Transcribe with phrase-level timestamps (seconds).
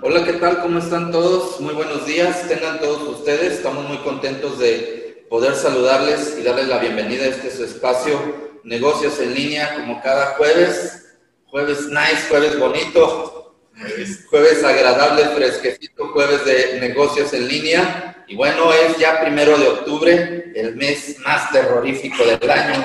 [0.00, 0.60] Hola, ¿qué tal?
[0.60, 1.60] ¿Cómo están todos?
[1.60, 3.54] Muy buenos días, tengan todos ustedes.
[3.54, 8.16] Estamos muy contentos de poder saludarles y darles la bienvenida a este su espacio,
[8.62, 11.16] Negocios en Línea, como cada jueves.
[11.46, 13.56] Jueves nice, jueves bonito,
[14.30, 18.24] jueves agradable, fresquecito, jueves de negocios en línea.
[18.28, 22.84] Y bueno, es ya primero de octubre, el mes más terrorífico del año.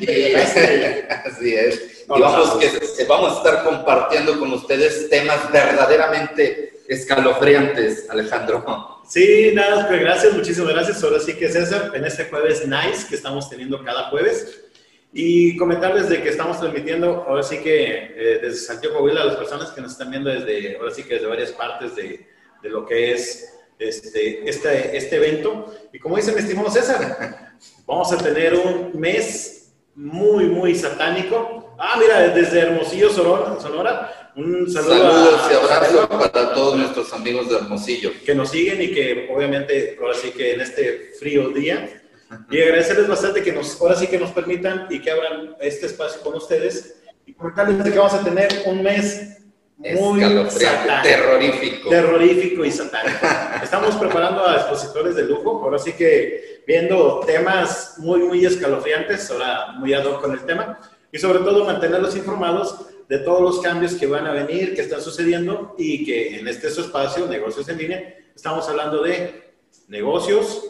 [1.26, 1.82] así es.
[2.14, 9.00] Y vamos, que, vamos a estar compartiendo con ustedes temas verdaderamente escalofriantes, Alejandro.
[9.08, 11.02] Sí, nada, pues gracias, muchísimas gracias.
[11.02, 14.62] Ahora sí que César, en este jueves nice que estamos teniendo cada jueves.
[15.12, 19.36] Y comentarles de que estamos transmitiendo, ahora sí que eh, desde Santiago Coahuila, a las
[19.36, 22.26] personas que nos están viendo desde, ahora sí que desde varias partes de,
[22.62, 25.74] de lo que es este, este, este evento.
[25.92, 31.65] Y como dice mi estimado César, vamos a tener un mes muy, muy satánico.
[31.78, 37.48] Ah, mira, desde Hermosillo, Sonora, Sonora un saludo Saludos y abrazos para todos nuestros amigos
[37.48, 38.10] de Hermosillo.
[38.24, 42.02] Que nos siguen y que obviamente, ahora sí que en este frío día,
[42.50, 46.20] y agradecerles bastante que nos, ahora sí que nos permitan y que abran este espacio
[46.20, 49.38] con ustedes y comentarles que vamos a tener un mes
[49.78, 50.20] muy
[51.02, 51.88] terrorífico.
[51.88, 53.26] Terrorífico y satánico.
[53.62, 59.72] Estamos preparando a expositores de lujo, ahora sí que viendo temas muy, muy escalofriantes, ahora
[59.78, 60.78] muy ad hoc con el tema,
[61.16, 62.76] y sobre todo mantenerlos informados
[63.08, 66.68] de todos los cambios que van a venir, que están sucediendo y que en este
[66.68, 69.54] espacio, negocios en línea, estamos hablando de
[69.88, 70.62] negocios,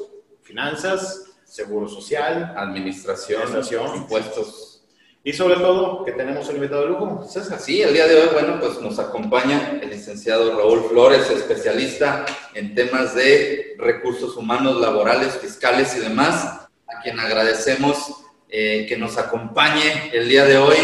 [0.43, 4.85] finanzas, seguro social, administración, administración impuestos
[5.25, 7.59] y sobre todo, que tenemos un invitado de lujo, César.
[7.59, 12.77] Sí, el día de hoy, bueno, pues nos acompaña el licenciado Raúl Flores, especialista en
[12.77, 18.26] temas de recursos humanos, laborales, fiscales y demás, a quien agradecemos
[18.59, 20.77] eh, que nos acompañe el día de hoy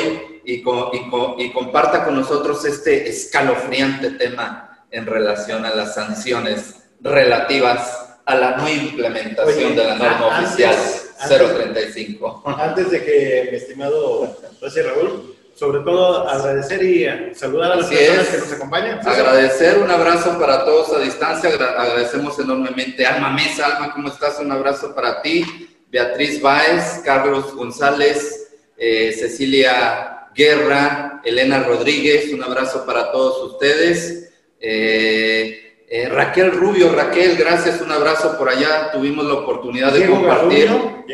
[0.45, 8.35] y, y comparta con nosotros este escalofriante tema en relación a las sanciones relativas a
[8.35, 10.77] la no implementación de la norma oficial
[11.27, 12.43] 035.
[12.45, 18.29] Antes de que, mi estimado José Raúl, sobre todo agradecer y saludar a las personas
[18.29, 19.09] que nos acompañan.
[19.09, 23.07] Agradecer, un abrazo para todos a distancia, agradecemos enormemente.
[23.07, 24.39] Alma Mesa, Alma, ¿cómo estás?
[24.41, 25.72] Un abrazo para ti.
[25.93, 28.49] Beatriz Báez, Carlos González,
[28.79, 34.33] eh, Cecilia Guerra, Elena Rodríguez, un abrazo para todos ustedes.
[34.59, 38.91] Eh, eh, Raquel Rubio, Raquel, gracias, un abrazo por allá.
[38.91, 40.69] Tuvimos la oportunidad de compartir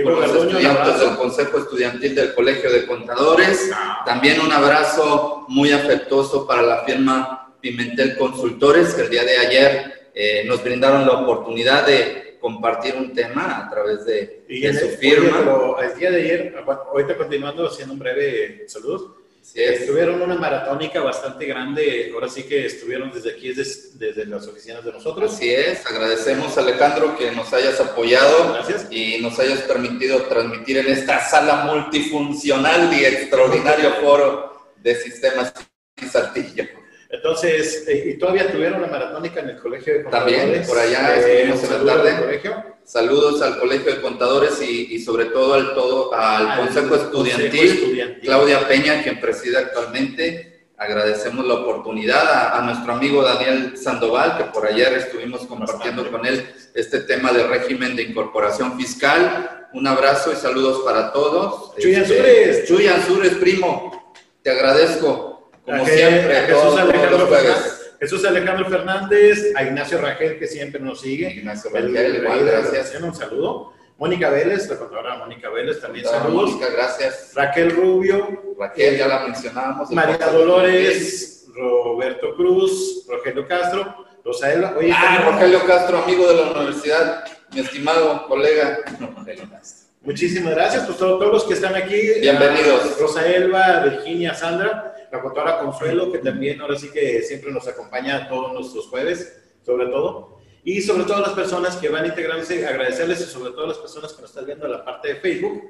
[0.04, 3.70] con los estudiantes del Consejo Estudiantil del Colegio de Contadores.
[3.74, 4.04] Ah.
[4.06, 10.10] También un abrazo muy afectuoso para la firma Pimentel Consultores, que el día de ayer
[10.14, 14.44] eh, nos brindaron la oportunidad de compartir un tema a través de,
[14.78, 15.76] su firma.
[15.82, 19.18] el día de ayer, ahorita continuando haciendo un breve saludo
[19.54, 24.92] estuvieron una maratónica bastante grande, ahora sí que estuvieron desde aquí, desde, las oficinas de
[24.92, 25.32] nosotros.
[25.34, 28.58] Así es, agradecemos Alejandro que nos hayas apoyado
[28.90, 35.52] y nos hayas permitido transmitir en esta sala multifuncional y extraordinario foro de sistemas
[36.00, 36.77] y Saltillo.
[37.10, 40.40] Entonces, eh, y todavía tuvieron una maratónica en el Colegio de Contadores.
[40.40, 42.18] También, por allá eh, estuvimos en la tarde.
[42.18, 42.64] Colegio.
[42.84, 48.68] Saludos al Colegio de Contadores y, y sobre todo al, todo, al, Consejo, Estudiantil, Claudia
[48.68, 50.66] Peña, quien preside actualmente.
[50.76, 56.46] Agradecemos la oportunidad a, nuestro amigo Daniel Sandoval, que por ayer estuvimos compartiendo con él
[56.74, 59.68] este tema de régimen de incorporación fiscal.
[59.72, 61.74] Un abrazo y saludos para todos.
[61.78, 62.66] Chuy Ansures.
[62.66, 64.14] Chuy Ansures, primo.
[64.42, 65.27] Te agradezco.
[65.68, 71.30] Como siempre, Jesús, Alejandro Fernández, Jesús Alejandro Fernández, a Ignacio Rangel, que siempre nos sigue.
[71.30, 72.94] Ignacio igual, gracias.
[73.02, 73.74] Un saludo.
[73.98, 76.52] Mónica Vélez, la contadora Mónica Vélez, también saludos.
[76.52, 77.32] Mónica, gracias.
[77.34, 78.54] Raquel Rubio.
[78.58, 79.90] Raquel, ya la mencionábamos.
[79.90, 84.74] María Dolores, Roberto Cruz, Rogelio Castro, Rosaela.
[84.78, 88.78] Oye, ah, Rogelio Castro, amigo de la universidad, mi estimado colega.
[89.00, 89.77] Rogelio Castro.
[90.08, 92.00] Muchísimas gracias, pues todos, todos los que están aquí.
[92.22, 92.98] Bienvenidos.
[92.98, 98.54] Rosaelva, Virginia, Sandra la contadora Consuelo, que también ahora sí que siempre nos acompaña todos
[98.54, 100.38] nuestros jueves, sobre todo.
[100.64, 104.14] Y sobre todo las personas que van a integrarse, agradecerles y sobre todo las personas
[104.14, 105.62] que nos están viendo en la parte de Facebook.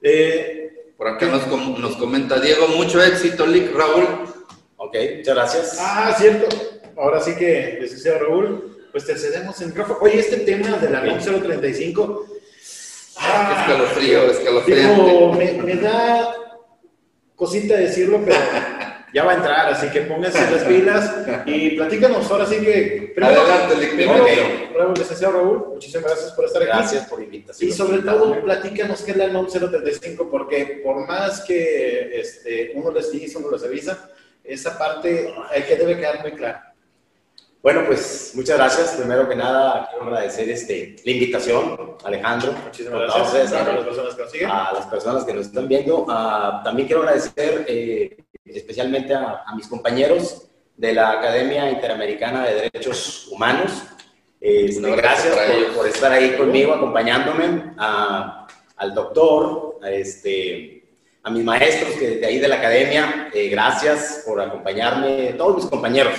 [0.00, 1.46] Eh, Por acá nos,
[1.78, 4.06] nos, comenta Diego, mucho éxito, Lick Raúl.
[4.78, 5.76] Ok, muchas gracias.
[5.78, 6.48] Ah, cierto.
[6.96, 9.98] Ahora sí que, licenciado Raúl, pues te cedemos el micrófono.
[10.00, 12.31] Oye, este tema de la NOM 035.
[13.24, 15.32] Ah, escalofrío, escalofrío.
[15.32, 16.34] Me, me da
[17.36, 18.36] cosita decirlo, pero
[19.12, 21.14] ya va a entrar, así que pónganse las pilas
[21.44, 23.14] y platícanos ahora sí que...
[23.20, 24.24] Adelante, primero,
[24.74, 26.70] Raúl, licenciado Raúl, muchísimas gracias por estar aquí.
[26.72, 27.70] Gracias por invitación.
[27.70, 32.90] Y sobre todo, platícanos qué es la NOM 035, porque por más que este, uno
[32.90, 34.10] les dice, uno les avisa,
[34.42, 36.71] esa parte hay que debe quedar muy clara.
[37.62, 38.96] Bueno, pues muchas gracias.
[38.96, 42.52] Primero que nada, quiero agradecer este, la invitación, Alejandro.
[42.64, 44.50] Muchísimas gracias a las personas que nos siguen.
[44.50, 46.04] A las personas que nos están viendo.
[46.64, 53.84] también quiero agradecer eh, especialmente a, mis compañeros de la Academia Interamericana de Derechos Humanos.
[54.40, 55.38] Este, gracias
[55.76, 60.82] por, estar ahí conmigo, acompañándome, al doctor, a, este,
[61.22, 65.66] a mis maestros que de ahí de la academia, eh, gracias por acompañarme, todos mis
[65.66, 66.14] compañeros.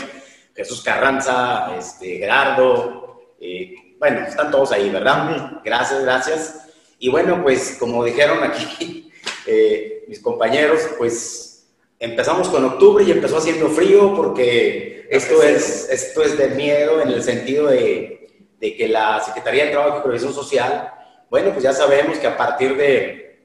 [0.56, 5.62] Jesús Carranza, este, Gerardo, eh, bueno, están todos ahí, ¿verdad?
[5.64, 6.68] Gracias, gracias.
[7.00, 9.12] Y bueno, pues como dijeron aquí
[9.48, 11.68] eh, mis compañeros, pues
[12.00, 17.10] empezamos con octubre y empezó haciendo frío porque esto es, esto es de miedo en
[17.10, 18.28] el sentido de,
[18.60, 20.92] de que la Secretaría de Trabajo y Previsión Social,
[21.30, 23.42] bueno, pues ya sabemos que a partir de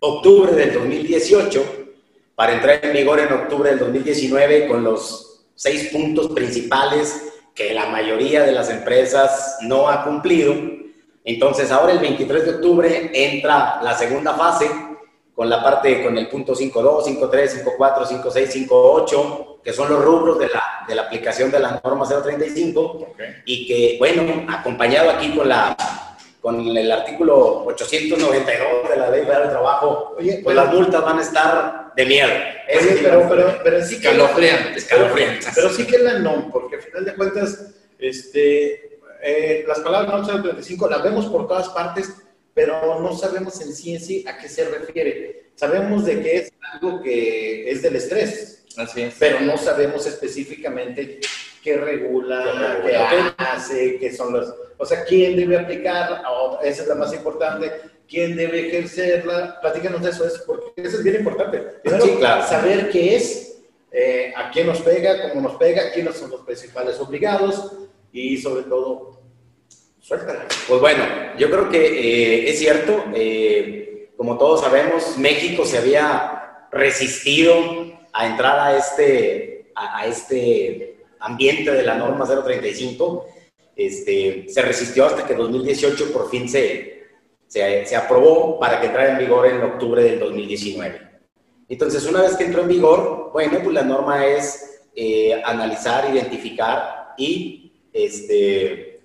[0.00, 1.64] octubre del 2018,
[2.34, 7.86] para entrar en vigor en octubre del 2019 con los seis puntos principales que la
[7.86, 10.54] mayoría de las empresas no ha cumplido.
[11.24, 14.70] Entonces, ahora el 23 de octubre entra la segunda fase
[15.34, 20.38] con la parte, con el punto 5.2, 5.3, 5.4, 5.6, 5.8, que son los rubros
[20.38, 23.14] de la, de la aplicación de la norma 035,
[23.44, 25.76] y que, bueno, acompañado aquí con la
[26.44, 31.18] con el artículo 892 de la Ley Federal del Trabajo, Oye, pues las multas van
[31.18, 32.28] a estar de miedo.
[33.02, 37.14] pero, pero, pero, sí que escalofriantes, Pero, sí que la NOM, porque al final de
[37.14, 42.12] cuentas, este, eh, las palabras NOM 035 las vemos por todas partes,
[42.52, 45.46] pero no sabemos en sí en sí a qué se refiere.
[45.54, 49.14] Sabemos de que es algo que es del estrés, Así es.
[49.18, 51.20] pero no sabemos específicamente
[51.62, 52.96] qué regula, qué
[53.38, 54.54] hace, qué son los...
[54.78, 56.22] O sea, quién debe aplicarla,
[56.62, 57.70] esa es la más importante,
[58.08, 59.60] quién debe ejercerla.
[59.60, 61.58] Platícanos de eso, porque eso es bien importante.
[61.82, 66.40] Primero, saber qué es, eh, a quién nos pega, cómo nos pega, quiénes son los
[66.40, 67.72] principales obligados
[68.12, 69.20] y sobre todo,
[70.00, 70.46] suéltala.
[70.68, 71.04] Pues bueno,
[71.38, 77.54] yo creo que eh, es cierto, eh, como todos sabemos, México se había resistido
[78.12, 83.26] a entrar a este, a este ambiente de la norma 035,
[83.76, 87.04] este, se resistió hasta que 2018 por fin se,
[87.46, 91.00] se, aprobó para que entrara en vigor en octubre del 2019.
[91.68, 97.14] Entonces, una vez que entró en vigor, bueno, pues la norma es eh, analizar, identificar
[97.16, 99.00] y este,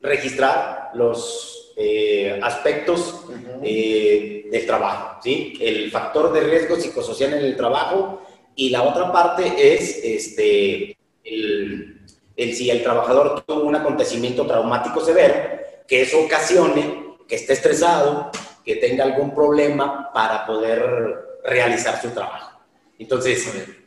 [0.00, 3.26] registrar los eh, aspectos
[3.62, 5.54] eh, del trabajo, ¿sí?
[5.60, 8.22] El factor de riesgo psicosocial en el trabajo
[8.54, 11.99] y la otra parte es este, el,
[12.54, 15.34] si el trabajador tuvo un acontecimiento traumático severo,
[15.86, 18.30] que eso ocasione que esté estresado,
[18.64, 22.60] que tenga algún problema para poder realizar su trabajo.
[22.98, 23.46] Entonces,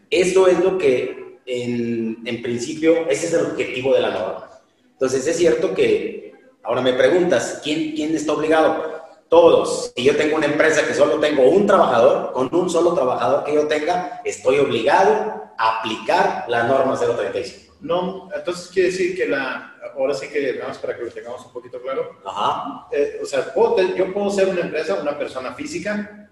[0.10, 4.50] eso es lo que en, en principio, ese es el objetivo de la norma.
[4.92, 6.34] Entonces, es cierto que,
[6.64, 8.94] ahora me preguntas, ¿quién, quién está obligado?
[9.30, 9.92] Todos.
[9.96, 13.56] Si yo tengo una empresa que solo tengo un trabajador, con un solo trabajador que
[13.56, 17.63] yo tenga, estoy obligado aplicar la norma 035.
[17.84, 21.52] No, entonces quiere decir que la, ahora sí que vamos para que lo tengamos un
[21.52, 22.18] poquito claro.
[22.26, 22.88] Ajá.
[22.90, 26.30] Eh, o sea, yo puedo ser una empresa, una persona física.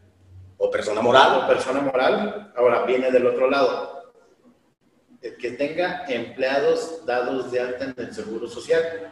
[0.57, 1.41] O persona moral.
[1.43, 2.53] O persona moral.
[2.55, 4.13] Ahora viene del otro lado.
[5.21, 9.11] El que tenga empleados dados de alta en el Seguro Social.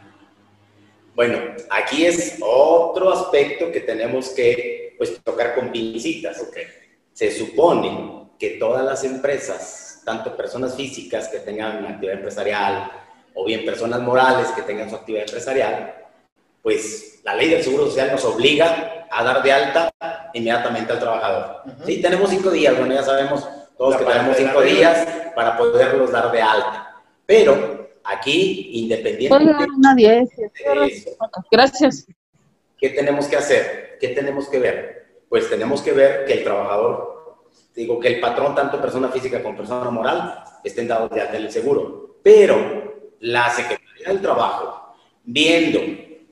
[1.14, 6.40] Bueno, aquí es otro aspecto que tenemos que pues, tocar con pincitas.
[6.40, 6.64] Okay.
[7.12, 12.90] Se supone que todas las empresas tanto personas físicas que tengan una actividad empresarial
[13.32, 15.94] o bien personas morales que tengan su actividad empresarial,
[16.62, 19.92] pues la ley del Seguro Social nos obliga a dar de alta
[20.34, 21.62] inmediatamente al trabajador.
[21.86, 23.48] Sí, tenemos cinco días, bueno, ya sabemos
[23.78, 27.02] todos que tenemos cinco días para poderlos dar de alta.
[27.24, 29.66] Pero aquí, independientemente...
[29.78, 30.28] nadie
[31.52, 32.06] Gracias.
[32.76, 33.96] ¿Qué tenemos que hacer?
[34.00, 35.22] ¿Qué tenemos que ver?
[35.28, 37.19] Pues tenemos que ver que el trabajador
[37.74, 41.50] digo que el patrón, tanto persona física como persona moral, estén dados de alta el
[41.50, 42.18] seguro.
[42.22, 45.80] Pero la Secretaría del Trabajo, viendo,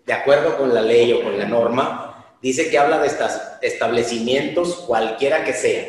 [0.04, 4.84] de acuerdo con la ley o con la norma, dice que habla de estos establecimientos
[4.86, 5.86] cualquiera que sea.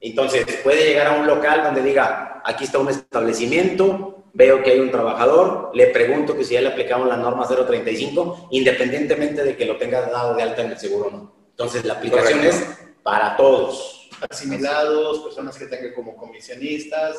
[0.00, 4.80] Entonces, puede llegar a un local donde diga, aquí está un establecimiento, veo que hay
[4.80, 9.64] un trabajador, le pregunto que si ya le aplicamos la norma 035, independientemente de que
[9.64, 11.32] lo tenga dado de alta en el seguro o no.
[11.50, 12.62] Entonces, la aplicación es
[13.02, 13.95] para todos
[14.28, 17.16] asimilados, personas que tengan como comisionistas.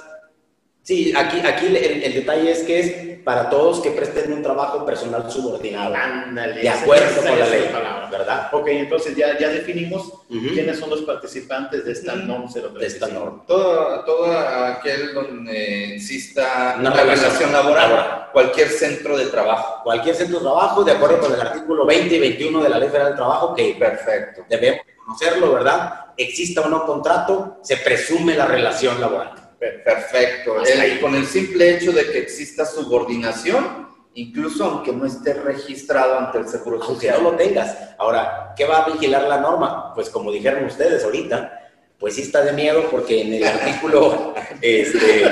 [0.87, 5.29] Sí, aquí, aquí el, detalle es que es para todos que presten un trabajo personal
[5.29, 5.93] subordinado.
[6.33, 7.69] de acuerdo con la ley.
[8.09, 8.47] ¿verdad?
[8.53, 12.79] Ok, entonces ya, ya definimos quiénes son los participantes de esta NOM 035.
[12.79, 13.45] De esta NOM.
[13.45, 19.83] Todo, todo aquel donde exista una, relación laboral, cualquier centro de trabajo.
[19.83, 22.87] Cualquier centro de trabajo, de acuerdo con el artículo 20 y 21 de la Ley
[22.87, 24.45] Federal del Trabajo, que perfecto.
[24.47, 26.05] debemos conocerlo, ¿verdad?
[26.15, 29.46] Exista o no contrato, se presume la relación laboral.
[29.59, 30.63] Perfecto.
[30.63, 36.39] El, con el simple hecho de que exista subordinación, incluso aunque no esté registrado ante
[36.39, 37.15] el Seguro Social.
[37.15, 37.77] Aunque no lo tengas.
[37.97, 39.93] Ahora, ¿qué va a vigilar la norma?
[39.93, 41.67] Pues como dijeron ustedes ahorita,
[41.99, 45.23] pues sí está de miedo porque en el artículo este,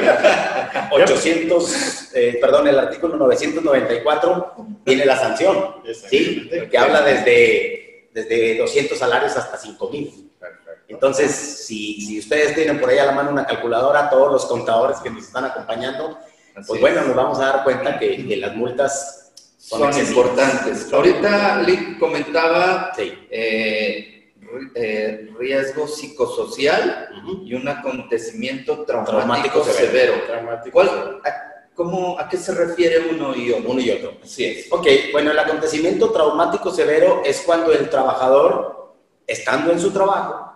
[0.91, 5.75] 800, eh, perdón, el artículo 994 tiene la sanción,
[6.09, 6.49] ¿sí?
[6.71, 10.24] Que habla desde, desde 200 salarios hasta 5 mil.
[10.87, 11.31] Entonces,
[11.65, 15.09] si, si, ustedes tienen por ahí a la mano una calculadora, todos los contadores que
[15.09, 16.17] nos están acompañando,
[16.67, 20.91] pues bueno, nos vamos a dar cuenta que, las multas son, importantes.
[20.93, 24.15] Ahorita Lick comentaba eh,
[24.75, 27.09] eh, riesgo psicosocial
[27.43, 30.13] y un acontecimiento traumático, severo.
[32.17, 33.71] a, qué se refiere uno y otro?
[33.71, 34.13] Uno y otro.
[34.23, 34.71] Así es.
[34.71, 38.93] Ok, bueno, el acontecimiento traumático severo es cuando el trabajador,
[39.27, 40.54] estando en su trabajo,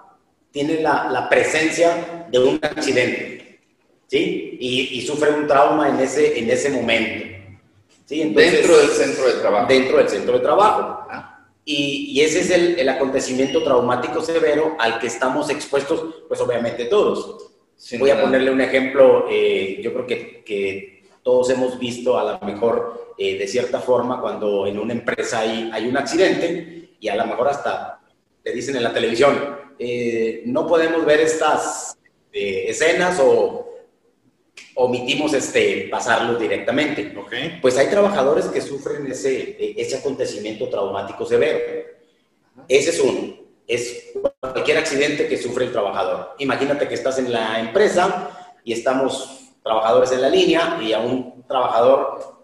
[0.52, 3.60] tiene la, la presencia de un accidente,
[4.08, 4.58] ¿sí?
[4.60, 7.26] Y, y, sufre un trauma en ese, en ese momento.
[8.06, 8.24] ¿sí?
[8.34, 9.68] dentro del centro de trabajo.
[9.68, 11.08] Dentro del centro de trabajo.
[11.64, 16.86] Y, y, ese es el, el, acontecimiento traumático severo al que estamos expuestos, pues obviamente
[16.86, 17.50] todos.
[17.98, 22.48] Voy a ponerle un ejemplo, eh, yo creo que, que, todos hemos visto a lo
[22.48, 27.16] mejor eh, de cierta forma cuando en una empresa hay, hay un accidente y a
[27.16, 28.00] lo mejor hasta
[28.42, 31.98] te dicen en la televisión, eh, no podemos ver estas
[32.34, 33.66] eh, escenas o
[34.76, 37.14] omitimos este, pasarlos directamente.
[37.62, 41.60] Pues hay trabajadores que sufren ese, ese acontecimiento traumático severo.
[42.68, 43.40] Ese es uno.
[43.66, 46.36] Es cualquier accidente que sufre el trabajador.
[46.40, 51.46] Imagínate que estás en la empresa y estamos trabajadores en la línea y a un
[51.48, 52.38] trabajador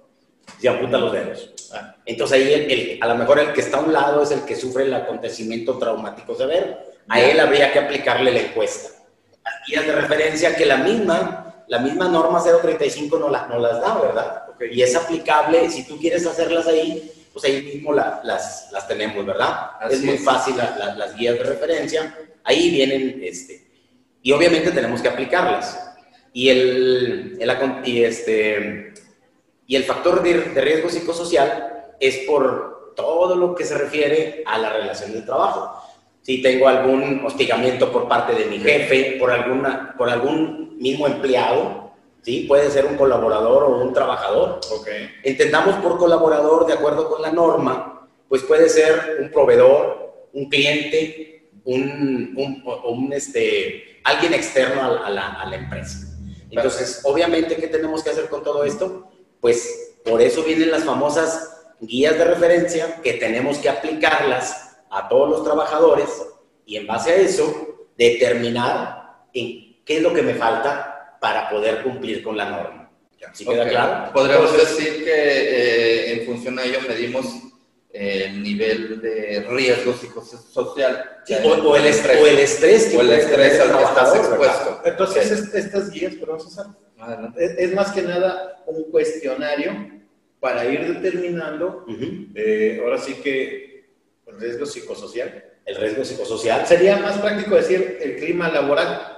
[0.60, 1.54] se amputa los dedos.
[1.74, 1.96] Ah.
[2.06, 4.84] Entonces ahí a lo mejor el que está a un lado es el que sufre
[4.84, 8.90] el acontecimiento traumático severo a él habría que aplicarle la encuesta.
[9.44, 13.80] Las guías de referencia que la misma, la misma norma 035 no, la, no las
[13.82, 14.44] da, ¿verdad?
[14.72, 18.24] Y es aplicable, si tú quieres hacerlas ahí, pues ahí mismo las,
[18.72, 19.72] las tenemos, ¿verdad?
[19.90, 23.68] es muy fácil las guías de referencia, ahí vienen, este,
[24.22, 25.82] y obviamente tenemos que aplicarlas.
[26.34, 27.52] Y el, el
[27.86, 28.94] y este,
[29.68, 34.58] y el factor de, de riesgo psicosocial es por todo lo que se refiere a
[34.58, 35.85] la relación del trabajo
[36.26, 41.92] si tengo algún hostigamiento por parte de mi jefe, por, alguna, por algún mismo empleado,
[42.24, 42.46] ¿sí?
[42.48, 44.60] puede ser un colaborador o un trabajador.
[44.80, 45.12] Okay.
[45.22, 51.52] Entendamos por colaborador, de acuerdo con la norma, pues puede ser un proveedor, un cliente,
[51.64, 52.34] un,
[52.84, 56.08] un, este, alguien externo a, la, a la empresa.
[56.50, 59.12] Entonces, obviamente, ¿qué tenemos que hacer con todo esto?
[59.42, 64.65] Pues por eso vienen las famosas guías de referencia que tenemos que aplicarlas
[64.96, 66.10] a todos los trabajadores
[66.66, 71.84] y en base a eso determinar en qué es lo que me falta para poder
[71.84, 72.92] cumplir con la norma.
[73.34, 74.14] ¿Sí queda claro?
[74.14, 77.26] Podríamos decir que eh, en función a ello medimos
[77.92, 81.22] el nivel de riesgo psicosocial.
[81.44, 82.22] o, el estrés.
[82.22, 84.82] O el estrés, o el estrés al que estás expuesto.
[84.84, 86.68] Entonces, estas guías, César,
[87.38, 89.96] es, es, más que nada un cuestionario
[90.40, 91.86] para ir determinando,
[92.36, 93.65] eh, ahora sí que
[94.26, 95.44] ¿El riesgo psicosocial?
[95.66, 96.66] El riesgo psicosocial.
[96.66, 99.15] Sería más práctico decir el clima laboral.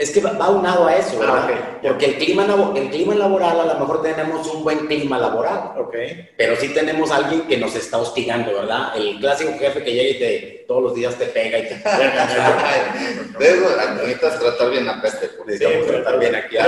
[0.00, 1.46] Es que va, unado a eso, ¿verdad?
[1.46, 5.72] Ah, Porque el clima, el clima laboral, a lo mejor tenemos un buen clima laboral.
[5.76, 6.30] Okay.
[6.38, 8.96] Pero sí tenemos alguien que nos está hostigando, ¿verdad?
[8.96, 11.74] El clásico jefe que llega y te, todos los días te pega y te
[13.38, 15.32] Debo, necesitas tratar bien a peste.
[15.44, 16.56] Necesitamos tratar bien aquí.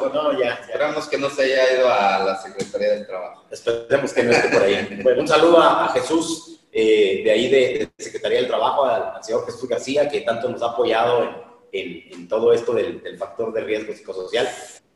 [0.00, 0.54] No, no, ya, ya.
[0.54, 3.44] Esperamos que no se haya ido a la Secretaría del Trabajo.
[3.50, 5.02] Esperemos que no esté por ahí.
[5.18, 10.08] un saludo a Jesús eh, de ahí de, Secretaría del Trabajo, al, señor Jesús García,
[10.08, 14.48] que tanto nos ha apoyado en, en, todo esto del, del, factor de riesgo psicosocial.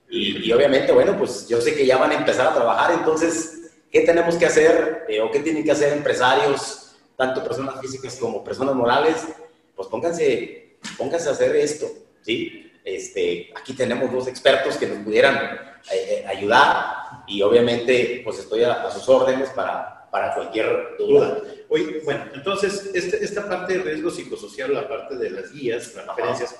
[0.09, 3.73] Y, y, obviamente, bueno, pues yo sé que ya van a empezar a trabajar, entonces,
[3.91, 8.45] ¿qué tenemos que hacer eh, o qué tienen que hacer empresarios, tanto personas físicas como
[8.45, 9.27] personas morales?
[9.75, 11.87] Pues pónganse, pónganse a hacer esto,
[12.23, 12.71] ¿sí?
[12.85, 18.85] Este, aquí tenemos dos expertos que nos pudieran eh, ayudar y obviamente pues estoy a,
[18.85, 21.39] a sus órdenes para, para cualquier duda.
[21.69, 26.07] Oye, bueno, entonces, este, esta parte de riesgo psicosocial, la parte de las guías, las
[26.07, 26.55] referencias,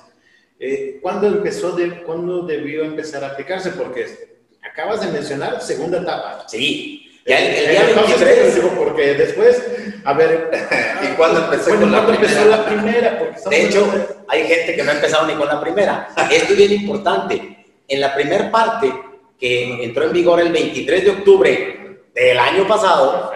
[0.59, 3.69] eh, ¿cuándo empezó, de, ¿cuándo debió empezar a aplicarse?
[3.69, 6.43] Porque acabas de mencionar segunda etapa.
[6.49, 8.55] Sí, Ya el, día 23.
[8.55, 9.65] Digo, porque después,
[10.03, 10.51] a ver.
[11.05, 12.27] ¿Y cuándo empezó con la primera?
[12.27, 13.33] empezó la primera?
[13.49, 13.89] de hecho,
[14.27, 16.09] hay gente que no ha empezado ni con la primera.
[16.29, 17.65] Esto es bien importante.
[17.87, 18.91] En la primera parte,
[19.39, 23.31] que entró en vigor el 23 de octubre del año pasado,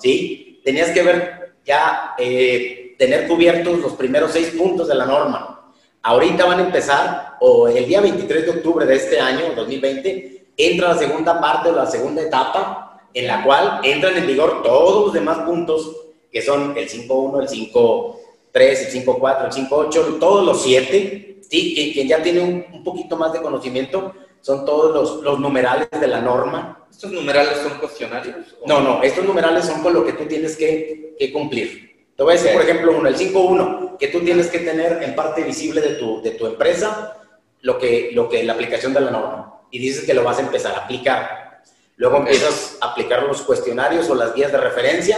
[0.00, 0.60] ¿sí?
[0.64, 5.72] tenías que ver ya, eh, tener cubiertos los primeros seis puntos de la norma.
[6.02, 10.88] Ahorita van a empezar, o el día 23 de octubre de este año, 2020, entra
[10.88, 15.14] la segunda parte o la segunda etapa, en la cual entran en vigor todos los
[15.14, 15.96] demás puntos,
[16.30, 18.16] que son el 5.1, el 5.3,
[18.54, 21.92] el 5.4, el 5.8, todos los siete, ¿sí?
[21.94, 24.12] quien ya tiene un, un poquito más de conocimiento,
[24.44, 26.86] son todos los, los numerales de la norma.
[26.90, 28.36] ¿Estos numerales son cuestionarios?
[28.66, 32.10] No, no, estos numerales son con lo que tú tienes que, que cumplir.
[32.14, 35.14] Te voy a decir, por ejemplo, uno, el 5.1, que tú tienes que tener en
[35.14, 37.16] parte visible de tu, de tu empresa
[37.62, 39.62] lo que, lo que la aplicación de la norma.
[39.70, 41.62] Y dices que lo vas a empezar a aplicar.
[41.96, 45.16] Luego empiezas a aplicar los cuestionarios o las guías de referencia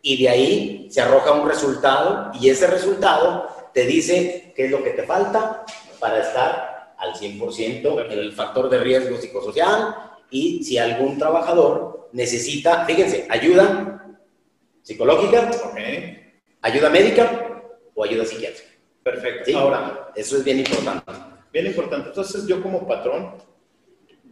[0.00, 4.82] y de ahí se arroja un resultado y ese resultado te dice qué es lo
[4.82, 5.66] que te falta
[6.00, 6.71] para estar
[7.02, 9.94] al 100% el factor de riesgo psicosocial
[10.30, 14.16] y si algún trabajador necesita, fíjense, ayuda
[14.82, 15.50] psicológica,
[16.60, 17.62] ayuda médica
[17.94, 18.70] o ayuda psiquiátrica.
[19.02, 19.58] Perfecto.
[19.58, 21.12] Ahora, eso es bien importante.
[21.52, 22.08] Bien importante.
[22.08, 23.34] Entonces, yo como patrón,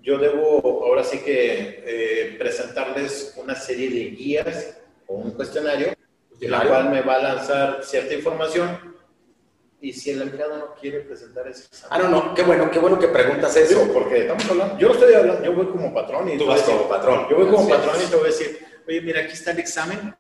[0.01, 5.93] yo debo ahora sí que eh, presentarles una serie de guías o un cuestionario,
[6.41, 8.90] en la cual me va a lanzar cierta información
[9.83, 11.89] y si el empleado no quiere presentar ese examen.
[11.91, 13.89] Ah, no, no, qué bueno, qué bueno que preguntas eso.
[13.93, 16.89] porque estamos hablando, yo lo estoy hablando, yo voy como patrón y tú vas como
[16.89, 17.27] patrón.
[17.31, 20.15] Yo voy como patrón y te voy a decir, oye, mira, aquí está el examen,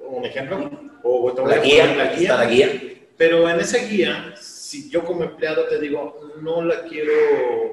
[0.00, 0.70] un ejemplo,
[1.04, 2.82] o te voy la, guía, la guía, está la guía.
[3.16, 7.12] Pero en esa guía, si yo como empleado te digo, no la quiero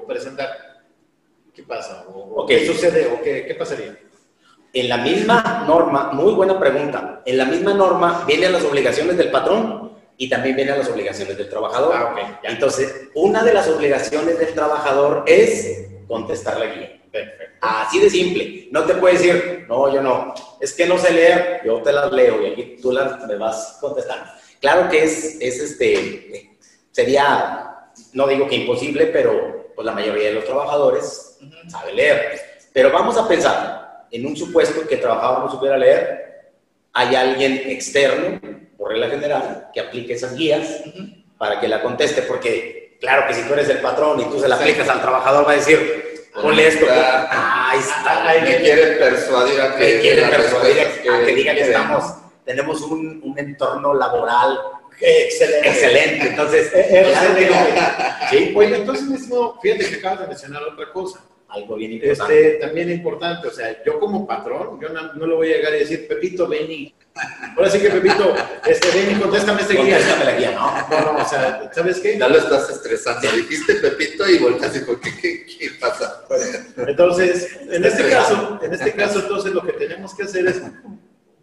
[0.06, 0.84] presentar,
[1.52, 2.06] ¿qué pasa?
[2.08, 3.08] ¿O, qué sucede?
[3.08, 3.98] ¿O qué, qué pasaría?
[4.72, 9.30] En la misma norma, muy buena pregunta, en la misma norma vienen las obligaciones del
[9.30, 11.94] patrón y también vienen las obligaciones del trabajador.
[11.94, 17.00] Ah, Entonces, una de las obligaciones del trabajador es contestar la guía.
[17.60, 18.68] Así de simple.
[18.70, 20.34] No te puede decir, no, yo no.
[20.60, 23.78] Es que no sé leer, yo te las leo y aquí tú las me vas
[23.80, 24.30] contestando.
[24.60, 26.56] Claro que es, es este,
[26.90, 32.40] sería, no digo que imposible, pero pues la mayoría de los trabajadores sabe leer.
[32.72, 36.52] Pero vamos a pensar en un supuesto que el trabajador no supiera leer,
[36.92, 38.40] hay alguien externo
[38.94, 40.82] regla general, que aplique esas guías
[41.38, 44.48] para que la conteste, porque claro que si tú eres el patrón y tú se
[44.48, 46.86] la aplicas al trabajador, va a decir, ponle esto.
[46.90, 48.28] Ahí está.
[48.28, 52.04] Ahí me quiere persuadir a que, quiere persuadir a que, diga que, estamos,
[52.44, 54.58] tenemos un, un entorno laboral
[55.00, 55.68] Excelente.
[55.68, 56.28] Excelente.
[56.28, 57.50] Entonces, eh, eh,
[58.30, 58.54] ¿Sí?
[58.56, 61.20] Oye, entonces mismo, fíjate que acabas de mencionar otra cosa
[61.54, 62.46] algo bien importante.
[62.46, 65.74] Este, también importante, o sea, yo como patrón, yo no, no le voy a llegar
[65.74, 66.94] y decir, Pepito, ven y...
[67.56, 68.34] Ahora sí que, Pepito,
[68.66, 69.98] este, ven y contéstame este guía.
[69.98, 70.88] Contéstame la guía, ¿no?
[70.88, 72.18] No, no, o sea, ¿sabes qué?
[72.18, 73.30] Ya lo estás estresando.
[73.30, 76.24] Dijiste Pepito y volteas y ¿qué, qué, qué pasa?
[76.76, 80.60] entonces, en este caso, en este caso, entonces lo que tenemos que hacer es,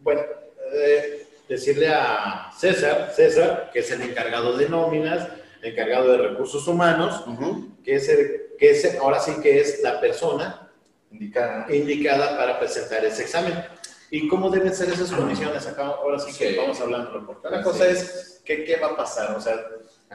[0.01, 0.21] bueno,
[0.73, 5.27] eh, decirle a César, César, que es el encargado de nóminas,
[5.61, 7.23] encargado de recursos humanos,
[7.83, 10.71] que es el que es, ahora sí que es la persona
[11.09, 11.65] indicada.
[11.73, 13.55] indicada para presentar ese examen.
[14.11, 15.65] ¿Y cómo deben ser esas condiciones?
[15.65, 17.25] Acá, ahora sí que vamos hablando.
[17.25, 19.35] Porque la cosa es, ¿qué, ¿qué va a pasar?
[19.35, 19.55] O sea,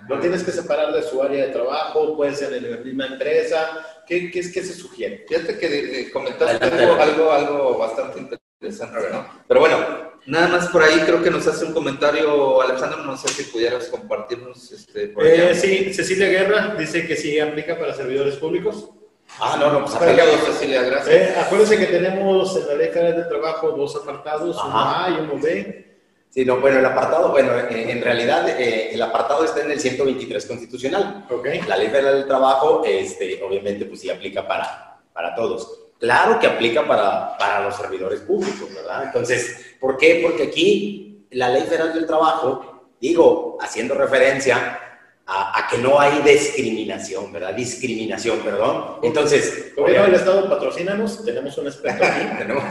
[0.09, 3.85] lo tienes que separar de su área de trabajo, puede ser en la misma empresa.
[4.07, 5.25] ¿Qué, qué, qué se sugiere?
[5.27, 9.27] Fíjate que comentaste algo, algo, algo bastante interesante, ¿no?
[9.49, 13.29] Pero bueno, Nada más por ahí creo que nos hace un comentario Alejandro, no sé
[13.29, 18.91] si pudieras compartirnos este, eh, sí, Cecilia Guerra dice que sí aplica para servidores públicos.
[19.39, 21.15] Ah, no, no, pues aplica, Cecilia, gracias.
[21.15, 25.41] Eh, acuérdense que tenemos en la ley de trabajo dos apartados, uno A y uno
[25.41, 25.87] B.
[26.31, 30.45] Sí, no, bueno, el apartado, bueno, en, realidad eh, el apartado está en el 123
[30.47, 31.25] constitucional.
[31.31, 31.63] Okay.
[31.63, 35.87] La ley federal del trabajo, este, obviamente, pues sí aplica para, para todos.
[35.99, 39.05] Claro que aplica para, para los servidores públicos, ¿verdad?
[39.05, 40.19] Entonces, ¿por qué?
[40.21, 44.81] Porque aquí la Ley Federal del Trabajo, digo, haciendo referencia
[45.25, 47.55] a, que no hay discriminación, ¿verdad?
[47.55, 48.97] Discriminación, perdón.
[49.05, 49.73] Entonces...
[49.77, 52.27] Gobierno del Estado, patrocínanos, tenemos un experto aquí.
[52.39, 52.65] tenemos,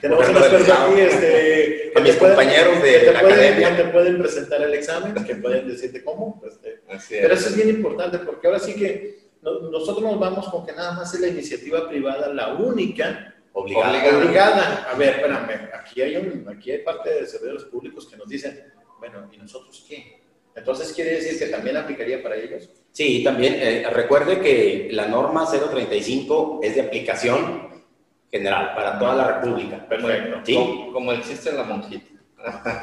[0.00, 1.92] tenemos un experto aquí, este...
[1.96, 3.76] A mis compañeros de la pueden, academia.
[3.76, 6.40] Que te pueden presentar el examen, que pueden decirte cómo.
[6.46, 6.80] Este,
[7.20, 10.92] pero eso es bien importante, porque ahora sí que nosotros nos vamos con que nada
[10.92, 14.18] más es la iniciativa privada la única obligada.
[14.18, 14.88] obligada.
[14.90, 18.72] A ver, espérame, aquí hay, un, aquí hay parte de servidores públicos que nos dicen,
[18.98, 20.20] bueno, ¿y nosotros qué?
[20.54, 22.68] Entonces, ¿quiere decir que también aplicaría para ellos?
[22.92, 23.56] Sí, también.
[23.58, 27.84] Eh, recuerde que la norma 035 es de aplicación
[28.30, 29.86] general, para toda la República.
[29.88, 30.40] Perfecto.
[30.44, 30.54] ¿Sí?
[30.54, 32.06] Como, como el chiste de la monjita.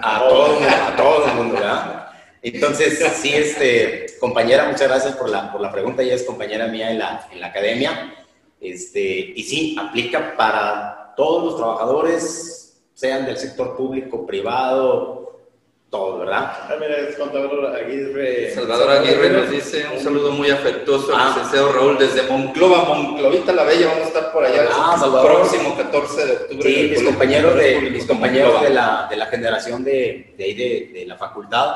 [0.01, 2.07] A todo, a todo el mundo, ¿verdad?
[2.41, 6.03] Entonces, sí, este, compañera, muchas gracias por la, por la pregunta.
[6.03, 8.13] Ella es compañera mía en la, en la academia.
[8.59, 9.01] Este,
[9.35, 15.15] y sí, aplica para todos los trabajadores, sean del sector público, privado,
[15.89, 16.51] todo, ¿verdad?
[16.63, 18.51] Ah, mira, es contador Aguirre.
[18.53, 21.33] Salvador Aguirre nos dice un saludo muy afectuoso al Ah.
[21.35, 23.87] licenciado Raúl desde Monclova, Monclovita la Bella.
[23.87, 25.31] Vamos a estar por allá Ah, el Salvador.
[25.33, 26.63] próximo 14 de octubre.
[26.63, 30.91] Sí, mis compañeros, de, mis compañeros de, la, de la generación de, de ahí de,
[30.93, 31.71] de la facultad,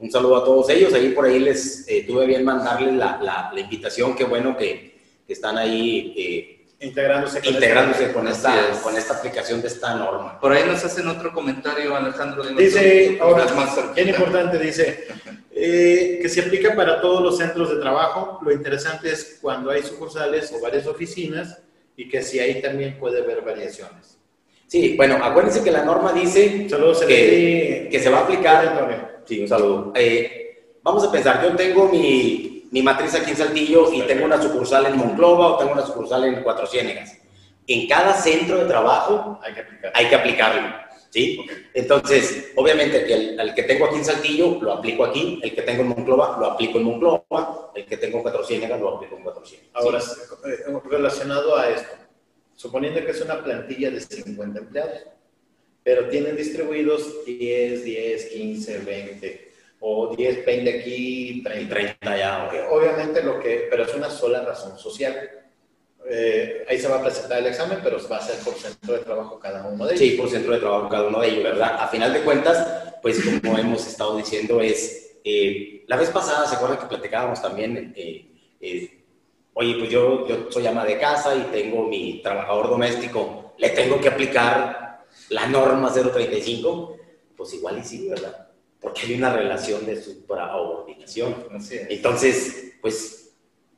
[0.00, 0.92] un saludo a todos ellos.
[0.92, 4.14] Ahí por ahí les eh, tuve bien mandarles la, la, la invitación.
[4.14, 4.95] Qué bueno que,
[5.26, 8.76] que están ahí eh, Integrándose con integrándose con Así esta, es.
[8.78, 10.38] con esta aplicación de esta norma.
[10.38, 12.42] Por ahí nos hacen otro comentario, Alejandro.
[12.42, 15.06] dinos Dice, ahora, más bien importante, dice,
[15.52, 18.40] eh, que se aplica para todos los centros de trabajo.
[18.42, 21.62] Lo interesante es cuando hay sucursales o varias oficinas
[21.96, 24.18] y que si ahí también puede haber variaciones.
[24.66, 28.68] Sí, bueno, acuérdense que la norma dice Saludos, que, que se va a aplicar.
[28.68, 29.08] Antonio.
[29.24, 29.92] Sí, un saludo.
[29.94, 34.40] Eh, vamos a pensar, yo tengo mi, mi matriz aquí en Saltillo y tengo una
[34.40, 37.16] sucursal en Monclova o tengo una sucursal en Cuatro Ciénegas.
[37.66, 39.92] En cada centro de trabajo Hay que aplicar.
[39.94, 40.76] hay que aplicarlo,
[41.10, 41.44] ¿sí?
[41.74, 45.82] Entonces, obviamente, el, el que tengo aquí en Saltillo lo aplico aquí, el que tengo
[45.82, 49.22] en Monclova lo aplico en Monclova, el que tengo en Cuatro Ciénegas lo aplico en
[49.22, 49.72] Cuatro Ciénegas.
[49.74, 50.12] Ahora, ¿sí?
[50.46, 51.94] eh, relacionado a esto,
[52.54, 55.00] suponiendo que es una plantilla de 50 empleados,
[55.82, 59.45] pero tienen distribuidos 10, 10, 15, 20,
[59.80, 61.74] o 10, 20 aquí, Y 30.
[61.74, 62.72] 30 ya, ok.
[62.72, 65.14] Obviamente lo que, pero es una sola razón social.
[66.08, 69.00] Eh, ahí se va a presentar el examen, pero va a ser por centro de
[69.00, 70.00] trabajo cada uno de ellos.
[70.00, 71.76] Sí, por centro de trabajo cada uno de ellos, ¿verdad?
[71.80, 76.54] A final de cuentas, pues como hemos estado diciendo, es, eh, la vez pasada, ¿se
[76.54, 77.92] acuerdan que platicábamos también?
[77.96, 79.04] eh, eh,
[79.54, 84.00] oye, pues yo, yo soy ama de casa y tengo mi trabajador doméstico, ¿le tengo
[84.00, 86.96] que aplicar la norma 035?
[87.36, 88.45] Pues igual y sí, ¿verdad?
[88.80, 91.34] Porque hay una relación de supraordinación.
[91.88, 93.34] Entonces, pues,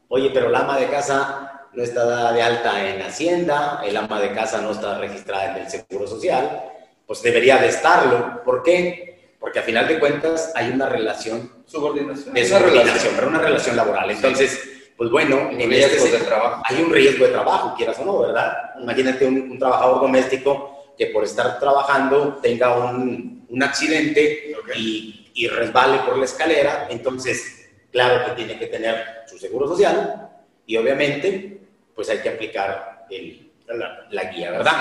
[0.09, 4.21] oye, pero la ama de casa no está dada de alta en Hacienda, el ama
[4.21, 6.65] de casa no está registrada en el Seguro Social,
[7.07, 8.43] pues debería de estarlo.
[8.45, 9.35] ¿Por qué?
[9.39, 12.35] Porque a final de cuentas hay una relación Subordinación.
[12.35, 14.11] de Una subordinación, pero una relación laboral.
[14.11, 14.59] Entonces,
[14.97, 16.63] pues bueno, en este de trabajo.
[16.65, 18.53] hay un riesgo de trabajo, quieras o no, ¿verdad?
[18.81, 24.71] Imagínate un, un trabajador doméstico que por estar trabajando tenga un, un accidente Ok.
[24.77, 30.29] y, y resbale por la escalera, entonces, claro que tiene que tener su seguro social
[30.67, 31.61] y obviamente,
[31.95, 34.73] pues hay que aplicar el- La- la guía, ¿verdad?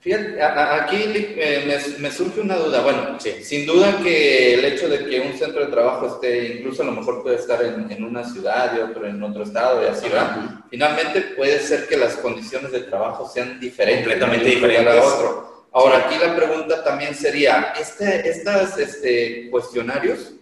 [0.00, 2.80] Fíjate, aquí eh, me, me surge una duda.
[2.82, 3.42] Bueno, Sí.
[3.42, 6.92] sin duda que el hecho de que un centro de trabajo esté, incluso a lo
[6.92, 10.36] mejor puede estar en, en una ciudad y otro en otro estado y así, ¿verdad?
[10.70, 14.04] Finalmente puede ser que las condiciones de trabajo sean diferentes.
[14.04, 14.94] Completamente diferentes.
[14.94, 15.53] a otro.
[15.74, 20.34] Ahora, aquí la pregunta también sería, este, estas este, cuestionarios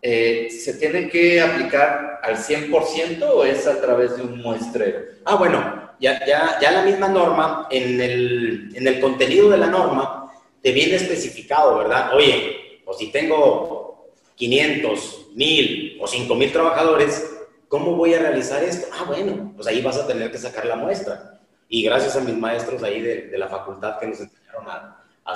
[0.00, 5.00] eh, ¿se tienen que aplicar al 100% o es a través de un muestreo?
[5.24, 9.66] Ah, bueno, ya, ya, ya la misma norma, en el, en el contenido de la
[9.66, 12.14] norma, te viene especificado, ¿verdad?
[12.14, 17.36] Oye, o si tengo 500, 1000 o 5000 trabajadores,
[17.66, 18.86] ¿cómo voy a realizar esto?
[18.92, 21.40] Ah, bueno, pues ahí vas a tener que sacar la muestra.
[21.68, 24.20] Y gracias a mis maestros ahí de, de la facultad que nos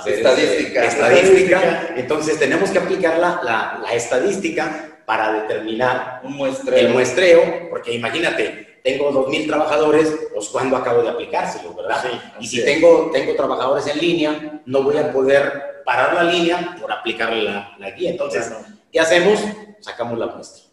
[0.05, 0.83] Estadística.
[0.85, 6.79] este, estadística, entonces tenemos que aplicar la, la, la estadística para determinar Un muestreo.
[6.79, 12.01] el muestreo, porque imagínate, tengo 2.000 trabajadores, pues cuándo acabo de aplicárselo, ¿verdad?
[12.01, 12.65] Sí, y si es.
[12.65, 17.75] tengo, tengo trabajadores en línea, no voy a poder parar la línea por aplicarle la,
[17.77, 18.09] la guía.
[18.11, 18.65] Entonces, Claro.
[18.91, 19.39] ¿qué hacemos?
[19.79, 20.63] Sacamos la muestra.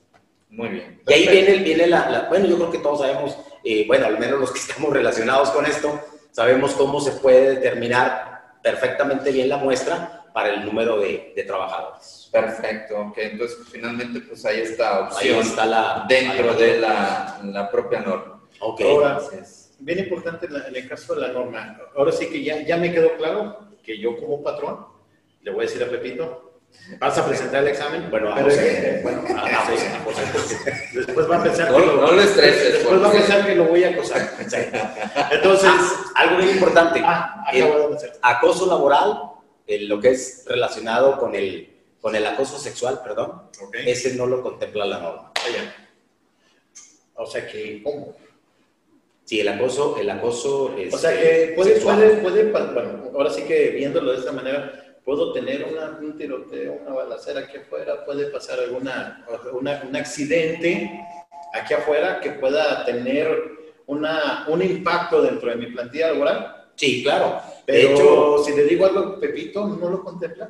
[0.49, 1.03] Muy bien.
[1.07, 1.31] Y ahí Perfecto.
[1.53, 4.51] viene, viene la, la- bueno, yo creo que todos sabemos, eh, bueno, al menos los
[4.51, 6.01] que estamos relacionados con esto,
[6.33, 8.30] sabemos cómo se puede determinar
[8.63, 12.29] perfectamente bien la muestra para el número de, de trabajadores.
[12.33, 13.19] Perfecto, ok.
[13.19, 16.05] Entonces, finalmente, pues Ahí opción está la...
[16.09, 18.43] dentro de la, la propia norma.
[18.61, 18.81] Ok.
[18.83, 19.21] Ahora,
[19.81, 21.81] bien importante en el caso de la norma.
[21.97, 24.87] Ahora sí que ya, ya me quedó claro que yo como patrón
[25.43, 26.50] le voy a decir a Pepito,
[26.99, 28.11] vas a presentar el examen.
[28.11, 28.99] Bueno, a pero José.
[28.99, 29.73] eh, bueno, a- a Sí.
[29.73, 32.73] José, a José, porque después va a pensar No, que lo, no lo estreses.
[32.75, 34.31] después va a pensar que lo voy a acosar.
[35.31, 37.01] Entonces, Ah, algo bien importante.
[37.05, 37.45] ah,
[38.23, 39.21] acoso laboral,
[39.69, 41.69] lo que es relacionado con el,
[42.01, 43.77] con el acoso sexual, perdón, Ok.
[43.87, 45.33] ese no lo contempla la norma.
[47.15, 48.17] O sea que, ¿cómo?
[49.25, 53.43] Sí, el acoso, el acoso es, O sea que puede, puede, puede, bueno, ahora sí
[53.43, 58.27] que viéndolo de esta manera, puedo tener una, un tiroteo, una balacera aquí afuera, puede
[58.27, 60.89] pasar alguna, una- un accidente
[61.53, 63.27] aquí afuera que pueda tener
[63.87, 66.69] una, un impacto dentro de mi plantilla laboral.
[66.77, 67.41] Sí, claro.
[67.67, 70.49] Pero de hecho, si le digo algo, Pepito, ¿no lo contempla?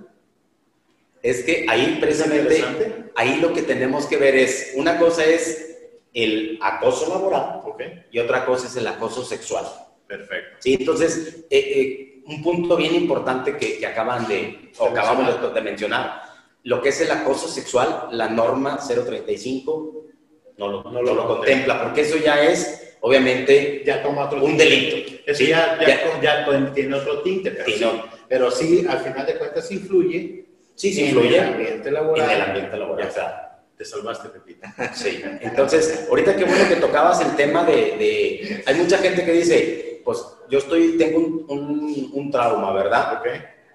[1.23, 2.63] Es que ahí precisamente,
[3.17, 8.05] ahí lo que tenemos que ver es, una cosa es el acoso laboral okay.
[8.11, 9.65] y otra cosa es el acoso sexual.
[10.07, 10.57] Perfecto.
[10.59, 15.51] Sí, entonces, eh, eh, un punto bien importante que, que acaban de, o acabamos de,
[15.51, 16.23] de, mencionar,
[16.63, 20.05] lo que es el acoso sexual, la norma 035
[20.59, 24.57] no lo, no, no lo, contempla, porque eso ya es, obviamente, ya toma otro un
[24.57, 25.11] delito.
[25.27, 25.47] Eso ¿sí?
[25.49, 28.05] ya, ya, ya, ya, tiene otro tinte, pero Sí, sí, no.
[28.29, 32.25] pero sí, al final de cuentas, influye Sí, sí, en influye el ambiente laboral.
[32.31, 33.05] en el ambiente laboral.
[33.05, 33.47] Ya está.
[33.77, 34.67] Te salvaste, Pepito.
[34.95, 39.33] Sí, entonces, ahorita qué bueno que tocabas el tema de, de- hay mucha gente que
[39.33, 43.19] dice, pues yo estoy, tengo un, un- un trauma, ¿verdad?
[43.21, 43.27] ¿Ok?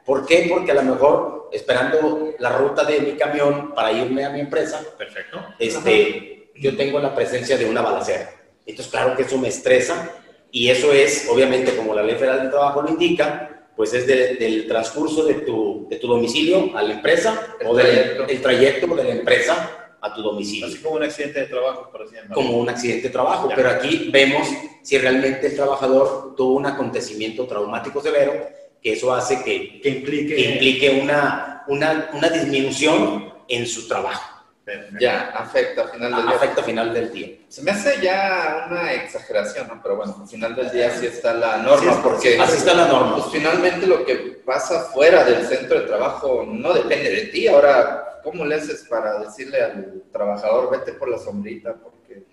[0.06, 0.46] ¿Por qué?
[0.50, 4.82] Porque a lo mejor esperando la ruta de mi camión para irme a mi empresa,
[4.98, 5.40] Perfecto.
[5.60, 8.30] este, yo tengo la presencia de una balacera.
[8.66, 10.12] Entonces, claro que eso me estresa
[10.52, 14.36] y eso es, obviamente, como la ley federal del trabajo lo indica, pues es de-
[14.36, 18.26] del transcurso de tu, de tu domicilio a la empresa El o del trayecto.
[18.28, 22.02] el trayecto de la empresa a tu domicilio Así como un accidente de trabajo, por
[22.04, 22.36] así llamarlo.
[22.36, 23.56] como un accidente de trabajo, Ya.
[23.56, 24.48] pero aquí vemos
[24.84, 28.34] si realmente el trabajador tuvo un acontecimiento traumático severo,
[28.82, 30.36] que eso hace que, Que implique.
[30.36, 34.32] que implique una, una, una disminución en su trabajo,
[34.64, 34.98] Perfecto.
[35.00, 36.36] Ya, afecta al final del día.
[36.36, 37.28] afecta al final del día.
[37.50, 39.80] Se me hace ya una exageración, ¿no?
[39.84, 42.88] Pero bueno, al final del día sí está la norma, Sí, porque Así está la
[42.88, 43.14] norma.
[43.18, 47.48] pues, finalmente lo que pasa fuera del centro de trabajo no depende de ti.
[47.48, 51.76] Ahora, ¿cómo le haces para decirle al trabajador, vete por la sombrita?
[51.76, 52.24] Porque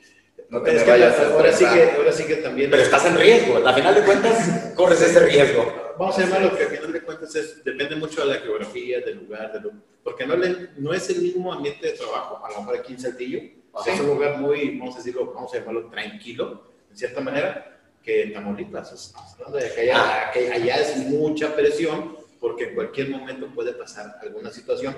[0.49, 1.97] no te Es me que vayas a ahora, sí que, estresar"?
[1.99, 2.71] ahora sí que también.
[2.71, 5.73] Pero estás en riesgo, al final de cuentas corres ese riesgo.
[5.99, 9.19] Vamos a llamarlo que al final de cuentas es, depende mucho de la geografía, del
[9.19, 12.59] lugar, de lo- porque no, le- no es el mismo ambiente de trabajo, a lo
[12.61, 13.39] mejor aquí en Saltillo,
[13.71, 14.01] o sea, Sí.
[14.01, 18.23] es un lugar muy, vamos a decirlo, vamos a llamarlo tranquilo, de cierta manera, que
[18.25, 19.53] en Tamaulipas, es- ¿no?
[19.55, 24.51] de que allá, que allá es mucha presión, porque en cualquier momento puede pasar alguna
[24.51, 24.97] situación,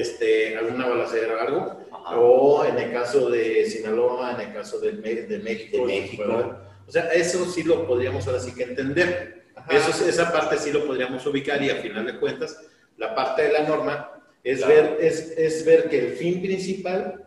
[0.00, 2.16] este, alguna balacera o algo, Ajá.
[2.18, 6.24] o en el caso de Sinaloa, en el caso de, de México, De México.
[6.26, 6.58] ¿verdad?
[6.86, 9.44] O sea, eso sí lo podríamos ahora sí que entender.
[9.54, 9.76] Ajá.
[9.76, 12.58] Eso, es- esa parte sí lo podríamos ubicar y a final de cuentas,
[12.96, 14.10] la parte de la norma
[14.44, 14.74] es, Claro.
[14.74, 17.24] ver, es, es ver que el fin principal,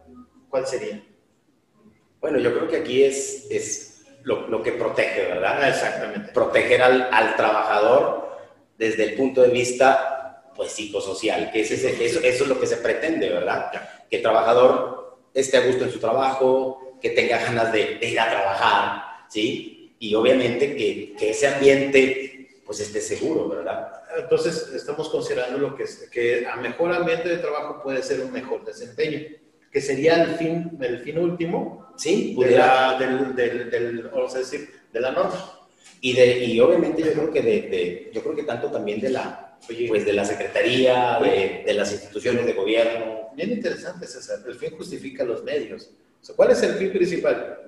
[0.49, 1.01] ¿cuál sería?
[2.19, 5.67] Bueno, yo creo que aquí es, es lo, lo que protege, ¿verdad?
[5.69, 6.31] Exactamente.
[6.33, 8.25] proteger al, al trabajador
[8.77, 10.14] desde el punto de vista
[10.55, 13.71] pues psicosocial, que es ese- eso, eso es lo que se pretende, ¿verdad?
[14.09, 18.19] Que el trabajador esté a gusto en su trabajo, que tenga ganas de, de ir
[18.19, 19.95] a trabajar, ¿sí?
[19.99, 23.91] Y obviamente que, que ese ambiente pues esté seguro, ¿verdad?
[24.17, 28.31] Entonces, estamos considerando lo que, es, que a mejor ambiente de trabajo puede ser un
[28.31, 29.19] mejor desempeño,
[29.71, 34.39] que sería el fin, el fin último Sí, de la, del, del, del- vamos a
[34.39, 35.51] decir, de la norma.
[36.01, 39.09] Y, de, y obviamente yo creo que de, de- yo creo que tanto también de
[39.11, 44.39] la, Oye, pues de la Secretaría, de, de las instituciones de gobierno, Bien interesante, César.
[44.47, 45.89] El fin justifica los medios.
[46.21, 47.63] O sea, ¿Cuál es el fin principal?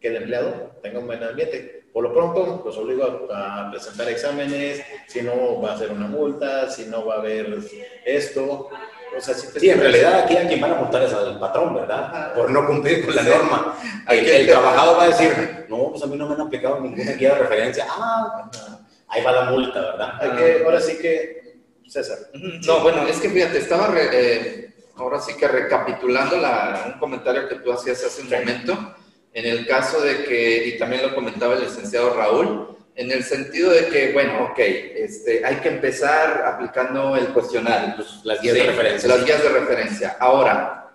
[0.00, 1.86] Que el empleado tenga un buen ambiente.
[1.92, 6.06] Por lo pronto, los obligo a, a presentar exámenes, si no va a hacer una
[6.06, 7.58] multa, si no va a haber
[8.06, 8.68] esto.
[9.16, 11.36] O sea, si te- Sí, en realidad aquí a quien van a multar es al
[11.40, 12.32] patrón, ¿verdad?
[12.34, 13.30] Por no cumplir con la Sí.
[13.30, 13.76] norma.
[14.08, 17.12] El, el trabajador va a decir, no, pues a mí no me han aplicado ninguna
[17.12, 17.86] guía de referencia.
[17.88, 18.77] Ah.
[19.08, 20.12] Ahí va la multa, ¿verdad?
[20.20, 21.38] Hay que, ahora sí que,
[21.86, 22.18] César,
[22.66, 27.48] No, bueno, es que fíjate, estaba re- eh, ahora sí que recapitulando la- un comentario
[27.48, 28.34] que tú hacías hace un Sí.
[28.34, 28.94] momento,
[29.32, 33.70] en el caso de que, y también lo comentaba el licenciado Raúl, en el sentido
[33.70, 37.94] de que, bueno, ok, este, hay que empezar aplicando el cuestionario.
[37.96, 39.08] Pues, las guías de referencia.
[39.08, 40.16] Las guías de referencia.
[40.18, 40.90] Ahora,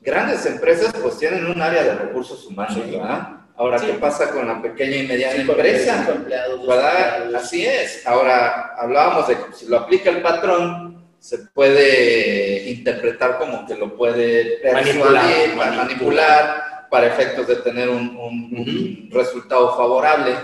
[0.00, 2.90] grandes empresas pues tienen un área de recursos humanos, Sí.
[2.92, 3.28] ¿verdad?
[3.56, 3.86] Ahora, Sí.
[3.86, 5.98] ¿qué pasa con la pequeña y mediana empresa?
[5.98, 7.16] cinco empleados, dos ¿verdad?
[7.22, 7.44] empleados.
[7.46, 8.06] Así es.
[8.06, 13.96] Ahora, hablábamos de que si lo aplica el patrón, se puede interpretar como que lo
[13.96, 20.34] puede persuadir, Manipular, manipular, para efectos de tener un, un- un resultado favorable.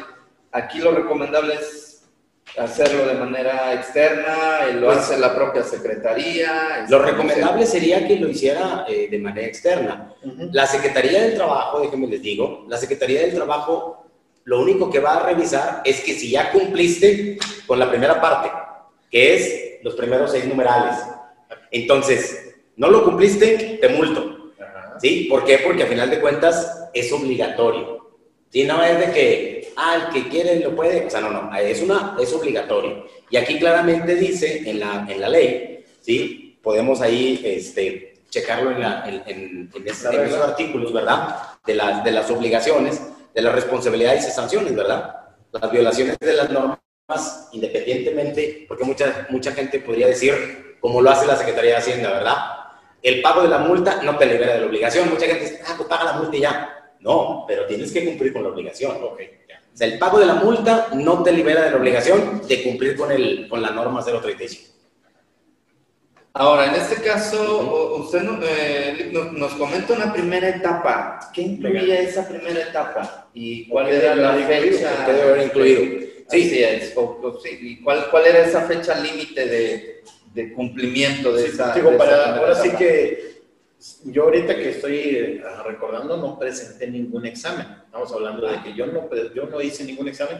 [0.52, 1.87] Aquí lo recomendable es
[2.56, 6.86] hacerlo de manera externa, lo Pues- hace la propia secretaría.
[6.88, 10.14] Lo este, recomendable sería que lo hiciera eh, de manera externa.
[10.52, 14.04] La Secretaría del Trabajo, déjenme les digo, la Secretaría del Trabajo
[14.44, 18.50] lo único que va a revisar es que si ya cumpliste con la primera parte,
[19.10, 20.96] que es los primeros seis numerales.
[21.70, 24.52] Entonces, no lo cumpliste, te multo.
[25.00, 25.26] ¿Sí?
[25.30, 25.58] ¿Por qué?
[25.58, 27.97] Porque a final de cuentas es obligatorio.
[28.50, 28.64] ¿Sí?
[28.64, 31.06] No es de que, ah, que quiere lo puede.
[31.06, 33.06] O sea, no, no, es, una, es obligatorio.
[33.30, 36.58] Y aquí claramente dice en la, en la ley, ¿sí?
[36.62, 41.36] Podemos ahí este, checarlo en, la, en, en, en esos, en artículos, ¿verdad?
[41.66, 43.00] De las, de las obligaciones.
[43.34, 45.14] de las responsabilidades y sanciones, ¿verdad?
[45.52, 46.78] Las violaciones de las normas,
[47.52, 52.36] independientemente, porque mucha, mucha gente podría decir, como lo hace la Secretaría de Hacienda, ¿verdad?
[53.00, 55.08] El pago de la multa no te libera de la obligación.
[55.08, 56.77] Mucha gente dice, ah, pues paga la multa y ya.
[57.00, 58.96] No, pero tienes que cumplir con la obligación.
[59.12, 59.30] Okay,
[59.72, 62.96] O sea, el pago de la multa no te libera de la obligación de cumplir
[62.96, 64.78] con, el, con la norma 035.
[66.34, 71.18] Ahora, en este caso, usted eh, nos, comenta una primera etapa.
[71.34, 73.28] ¿Qué incluía esa primera etapa?
[73.34, 75.04] ¿Y cuál era la fecha?
[75.04, 75.80] ¿Qué debe haber incluido?
[76.28, 76.94] Sí, sí, es,
[77.60, 80.02] ¿Y cuál, cuál era esa fecha límite de,
[80.34, 81.74] de, cumplimiento de esa?
[81.74, 83.37] Digo, para, ahora sí que
[84.04, 87.66] yo ahorita que estoy eh, recordando no presenté ningún examen.
[87.84, 90.38] Estamos hablando de que yo no, yo no hice ningún examen.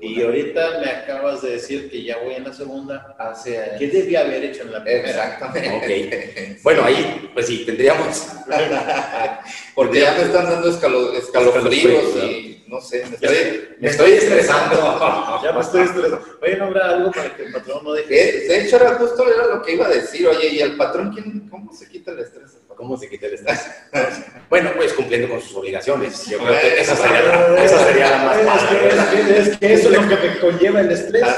[0.00, 3.14] Y ahorita me acabas de decir que ya voy en la segunda.
[3.18, 5.08] Hace, ¿Qué debía haber hecho en la primera?
[5.08, 6.58] Exactamente.
[6.62, 8.26] Bueno, ahí, pues sí, tendríamos.
[9.74, 15.40] Porque ya me están dando escalofríos y no sé, me estoy, me estoy estresando.
[15.44, 16.20] ya me estoy estresando.
[16.42, 18.14] Oye, no habrá algo para que el patrón no deje.
[18.48, 20.26] De hecho, era justo era lo que iba a decir.
[20.26, 22.57] Oye, ¿y el patrón quién, cómo se quita el estrés?
[22.78, 23.72] ¿Cómo se quita el estrés?
[24.48, 26.24] bueno, pues cumpliendo con sus obligaciones.
[26.26, 28.78] Yo creo que esa sería la, esa sería la más fácil.
[28.86, 31.24] Es, que, eso es lo que me conlleva el estrés.
[31.24, 31.36] Ah,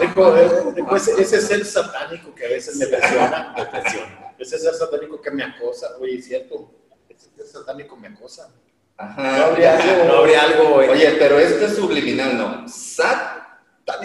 [0.00, 0.70] no puedo.
[0.70, 3.52] Después, ese ser satánico que a veces me presiona.
[3.58, 4.34] Me presiona.
[4.38, 5.88] Ese ser satánico que me acosa.
[5.98, 6.70] Oye, es cierto.
[7.08, 8.48] Ese ser satánico me acosa.
[8.96, 9.38] Ajá.
[9.38, 10.04] No habría algo.
[10.04, 12.68] No habría algo Oye, pero este es subliminal, ¿no?
[12.68, 13.40] Sat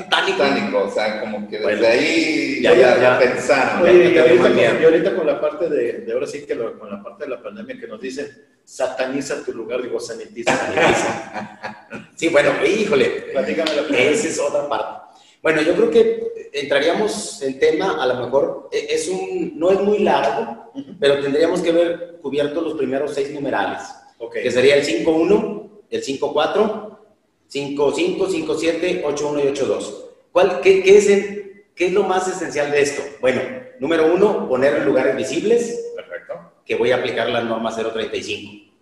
[0.10, 0.84] Tánico.
[0.84, 3.84] o sea, como que desde ahí ya, ya, ya pensaron.
[3.84, 6.78] Oye, y, ahorita con, y, ahorita con, la parte de, de ahora sí que lo,
[6.80, 8.28] con la parte de la pandemia que nos dicen,
[8.65, 10.52] sataniza tu lugar, digo, sanitiza.
[12.15, 15.06] sí, bueno, híjole, platícame lo que esa es otra parte.
[15.41, 19.80] Bueno, yo creo que entraríamos el tema, a lo mejor e, es un, no es
[19.80, 23.84] muy largo, pero tendríamos que ver cubiertos los primeros seis numerales,
[24.17, 24.41] okay.
[24.41, 26.94] que sería el 5.1, el 5.4,
[27.56, 30.06] 5, 5, 5, 7, 8, 1 y 8, 2.
[30.34, 31.08] ¿Cuál, qué, qué, es
[31.74, 33.02] ¿Qué es lo más esencial de esto?
[33.22, 33.39] Bueno,
[33.80, 35.94] número uno, poner en lugares visibles.
[35.96, 36.34] Perfecto.
[36.65, 38.74] Que voy a aplicar la norma 035.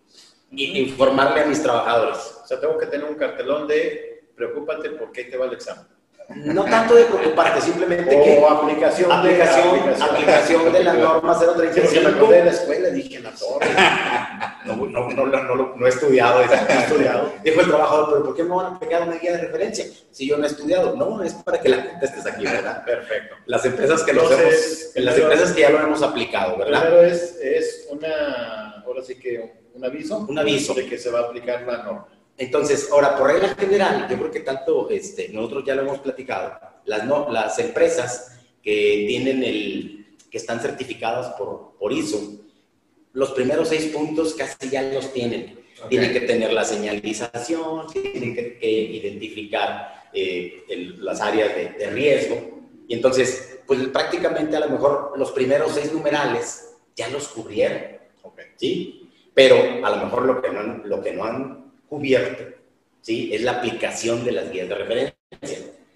[0.54, 2.18] Y informarle a mis trabajadores.
[2.44, 5.86] O sea, tengo que tener un cartelón de preocúpate por qué te va el examen.
[6.30, 8.44] No tanto de preocuparte, simplemente o que...
[8.44, 11.86] aplicación, aplicación, de, aplicación, de la norma 035.
[11.86, 13.68] Porque me acordé de la escuela, dije, la torre.
[14.66, 17.34] no, no, no, no, no he estudiado, he estudiado.
[17.44, 20.28] Dijo el trabajador, pero ¿por qué me van a pegar una guía de referencia si
[20.28, 20.96] yo no he estudiado?
[20.96, 22.84] No, es para que la contestes aquí, ¿verdad?
[22.86, 23.36] Perfecto.
[23.46, 26.82] Las empresas que Entonces, hemos, las empresas que ya lo hemos aplicado, ¿verdad?
[26.82, 30.26] Primero es, es una, ahora sí que un aviso.
[30.28, 30.74] Un aviso.
[30.74, 32.08] De que se va a aplicar la norma.
[32.38, 36.60] Entonces, ahora, por regla general, yo creo que tanto este, nosotros ya lo hemos platicado,
[36.86, 42.43] las, no, las empresas que tienen el, que están certificadas por, por ISO,
[43.14, 45.60] los primeros seis puntos casi ya los tienen.
[45.90, 50.64] Tienen que tener la señalización, tienen que, identificar eh,
[51.00, 52.62] las áreas de, de, riesgo.
[52.88, 57.94] Y entonces, pues prácticamente a lo mejor los primeros seis numerales ya los cubrieron.
[58.56, 59.10] ¿Sí?
[59.34, 62.44] Pero a lo mejor lo que no, lo que no han cubierto,
[63.02, 63.34] ¿sí?
[63.34, 65.16] Es la aplicación de las guías de referencia.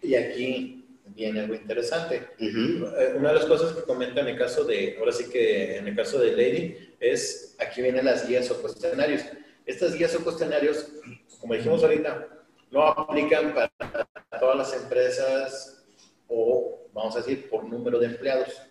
[0.02, 0.77] Y aquí
[1.18, 2.28] viene algo interesante.
[2.40, 5.88] Eh, una de las cosas que comenta en el caso de, ahora sí que en
[5.88, 9.24] el caso de Lady, es, aquí vienen las guías o cuestionarios.
[9.66, 10.88] Estas guías o cuestionarios,
[11.42, 12.28] como dijimos ahorita,
[12.70, 13.72] no aplican para
[14.40, 15.84] todas las empresas
[16.28, 18.62] o, vamos a decir, por número de empleados.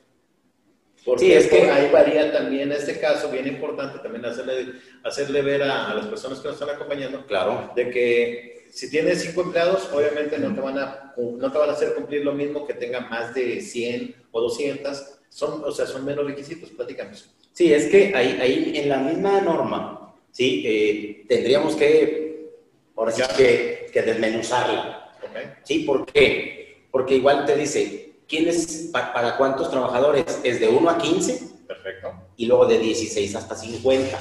[1.04, 4.72] Porque sí, es que ahí varía también este caso, bien importante también hacerle,
[5.04, 9.40] hacerle ver a, las personas que nos están acompañando, claro, de que si tienes cinco
[9.40, 12.74] empleados, obviamente no te van a, no te van a hacer cumplir lo mismo que
[12.74, 17.34] tengan más de 100 o 200, son, o sea, son menos requisitos, platicamos.
[17.54, 22.50] Sí, es que ahí, ahí en la misma norma, sí, eh, tendríamos que,
[22.94, 25.10] ahora sí que, que desmenuzarla.
[25.26, 25.44] Okay.
[25.64, 26.84] Sí, ¿por qué?
[26.90, 30.40] Porque igual te dice, ¿Quiénes, para, cuántos trabajadores?
[30.42, 31.56] Es de 1 a 15.
[31.66, 32.12] Perfecto.
[32.36, 34.18] Y luego de 16 hasta 50.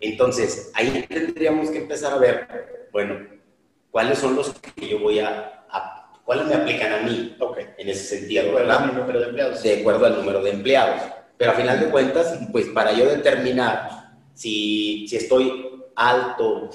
[0.00, 3.37] Entonces, ahí tendríamos que empezar a ver, bueno,
[3.90, 5.64] cuáles son los que yo voy a,
[6.24, 7.66] cuáles me aplican a mí okay.
[7.78, 9.62] en ese sentido, de acuerdo al número de empleados.
[9.62, 11.02] De acuerdo al número de empleados.
[11.36, 16.70] Pero a final de cuentas, pues para yo determinar si, si estoy alto,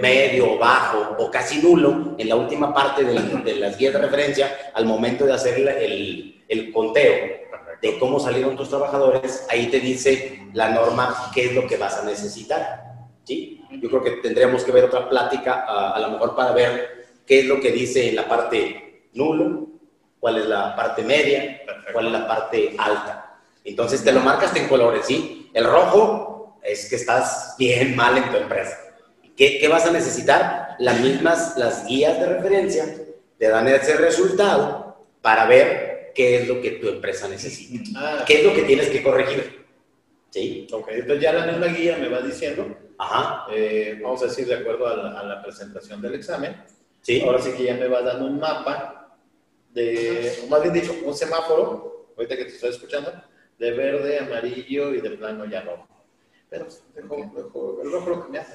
[0.00, 0.58] medio.
[0.58, 5.24] bajo o casi nulo en la última parte de, las guías de referencia al momento
[5.24, 7.12] de hacer el, el, conteo
[7.80, 11.98] de cómo salieron tus trabajadores, ahí te dice la norma qué es lo que vas
[11.98, 12.82] a necesitar.
[13.24, 13.61] ¿sí?
[13.80, 17.46] Yo creo que tendríamos que ver otra plática a, lo mejor para ver qué es
[17.46, 19.68] lo que dice en la parte nulo,
[20.20, 21.62] cuál es la parte media,
[21.92, 23.40] cuál es la parte alta.
[23.64, 25.50] Entonces te lo marcas en colores, ¿sí?
[25.54, 28.78] El rojo es que estás bien mal en tu empresa.
[29.36, 30.76] ¿Qué, ¿Qué, vas a necesitar?
[30.78, 32.84] Las mismas, las guías de referencia
[33.38, 37.90] te dan ese resultado para ver qué es lo que tu empresa necesita.
[37.96, 38.24] Ah.
[38.26, 39.64] ¿Qué es lo que tienes que corregir?
[40.30, 40.66] ¿Sí?
[40.72, 43.46] Ok, entonces ya la misma guía me va diciendo, Ajá.
[43.50, 46.62] Eh, vamos a decir, de acuerdo a la, a la, presentación del examen,
[47.00, 47.20] ¿Sí?
[47.22, 49.16] ahora sí que ya me va dando un mapa
[49.72, 53.12] de, o más bien dicho, un semáforo, ahorita que te estoy escuchando,
[53.58, 55.88] de verde, amarillo y de plano ya rojo.
[56.50, 58.50] Pero dejo, el rojo lo cambiamos.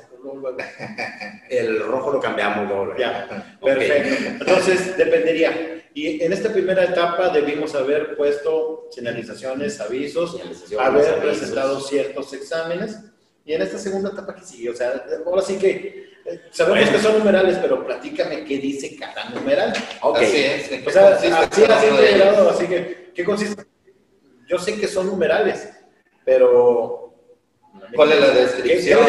[1.49, 2.95] el rojo lo cambiamos luego.
[2.95, 4.43] Ya, perfecto.
[4.43, 5.83] Entonces, dependería.
[5.95, 10.39] Y en esta primera etapa debimos haber puesto señalizaciones, avisos,
[10.79, 12.99] haber presentado ciertos exámenes.
[13.47, 14.69] Y en esta segunda etapa, ¿qué sigue?
[14.69, 19.29] O sea, ahora sí que eh, sabemos que son numerales, pero platícame qué dice cada
[19.29, 19.73] numeral.
[20.01, 20.17] Ok.
[20.17, 20.85] Así es.
[20.85, 23.63] O sea, así, así, así que, ¿qué consiste?
[24.49, 25.69] Yo sé que son numerales,
[26.25, 27.07] pero
[27.95, 28.99] ¿Cuál es la descripción?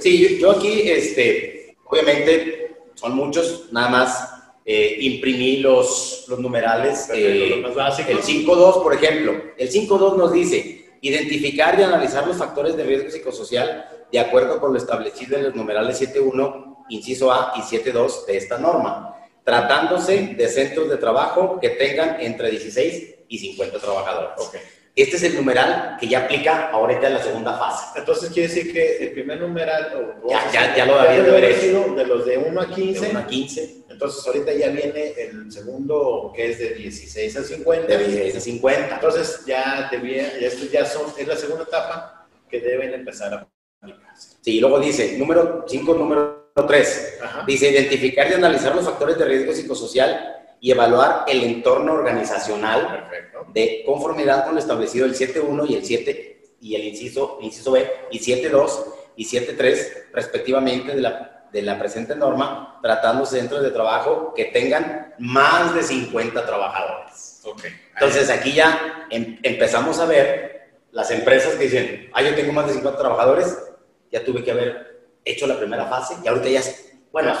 [0.00, 4.34] Sí, yo aquí, este, obviamente, son muchos, nada más
[4.66, 7.08] eh, imprimí los, los numerales.
[7.10, 12.84] Eh, el 5.2, por ejemplo, el 5.2 nos dice identificar y analizar los factores de
[12.84, 18.26] riesgo psicosocial de acuerdo con lo establecido en los numerales 7.1, inciso A y 7.2
[18.26, 24.48] de esta norma, tratándose de centros de trabajo que tengan entre 16 y 50 trabajadores.
[24.48, 24.60] Okay.
[24.96, 27.98] Este es el numeral que ya aplica ahorita en la segunda fase.
[27.98, 30.20] Entonces quiere decir que el primer numeral...
[30.28, 33.00] ya, ya, ya, lo había de haber De los de 1 a 15.
[33.00, 33.84] De 1 a 15.
[34.00, 37.86] Entonces ahorita ya viene el segundo que es de 16 a 50.
[37.86, 38.94] De 16 a 50.
[38.94, 43.46] Entonces ya, debía, esto ya son, es la segunda etapa que deben empezar a
[43.82, 44.38] aplicarse.
[44.40, 47.18] Sí, y luego dice, número 5, número 3.
[47.46, 53.06] Dice, identificar y analizar los factores de riesgo psicosocial y evaluar el entorno organizacional
[53.52, 57.86] de conformidad con lo establecido el 7.1 y el 7 y el inciso, inciso B
[58.10, 58.84] y 7.2
[59.16, 65.14] y 7.3 respectivamente de la, de la presente norma, tratándose dentro de trabajo que tengan
[65.18, 67.40] más de 50 trabajadores.
[67.44, 67.72] Okay.
[67.94, 72.66] Entonces aquí ya em, empezamos a ver las empresas que dicen, ah, yo tengo más
[72.66, 73.58] de 50 trabajadores,
[74.10, 76.62] ya tuve que haber hecho la primera fase y ahorita ya
[77.12, 77.32] bueno,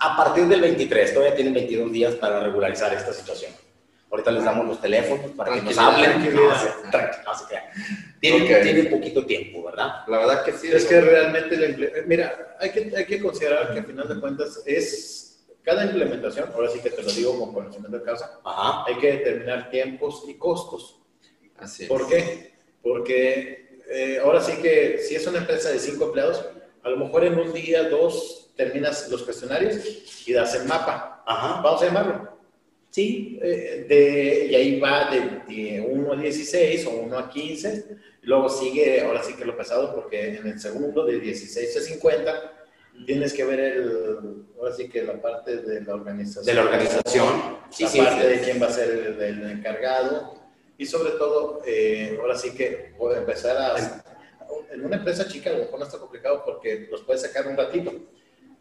[0.00, 3.52] a partir del 23, todavía tienen 22 días para regularizar esta situación.
[4.10, 6.34] Ahorita les damos los teléfonos para que nos hablen.
[6.34, 7.44] No, se
[8.18, 10.04] tienen, tienen, poquito tiempo, ¿verdad?
[10.08, 10.68] La verdad que sí.
[10.70, 15.46] Es que realmente, mira, hay que, hay que considerar que al final de cuentas es
[15.62, 18.40] cada implementación, ahora sí que te lo digo con conocimiento de causa,
[18.86, 20.98] hay que determinar tiempos y costos.
[21.58, 22.54] Así ¿Por qué?
[22.82, 26.44] Porque eh, ahora sí que si es una empresa de cinco empleados,
[26.82, 29.76] a lo mejor en un día, dos, terminas los cuestionarios
[30.26, 31.22] y das el mapa.
[31.26, 31.60] Ajá.
[31.60, 32.29] Vamos a llamarlo.
[32.90, 37.86] Sí, eh, de, y ahí va de, 1 a 16 o 1 a 15.
[38.22, 42.52] luego sigue, ahora sí que lo pesado, porque en el segundo, de 16 a 50,
[43.06, 46.44] tienes que ver el, ahora sí que la parte de la organización.
[46.44, 47.58] De la organización.
[47.70, 50.40] Sí, la parte de quién va a ser el, encargado.
[50.76, 54.04] Y sobre todo, eh, ahora sí que puedo empezar a...
[54.72, 57.56] En una empresa chica a lo mejor no está complicado porque los puedes sacar un
[57.56, 57.92] ratito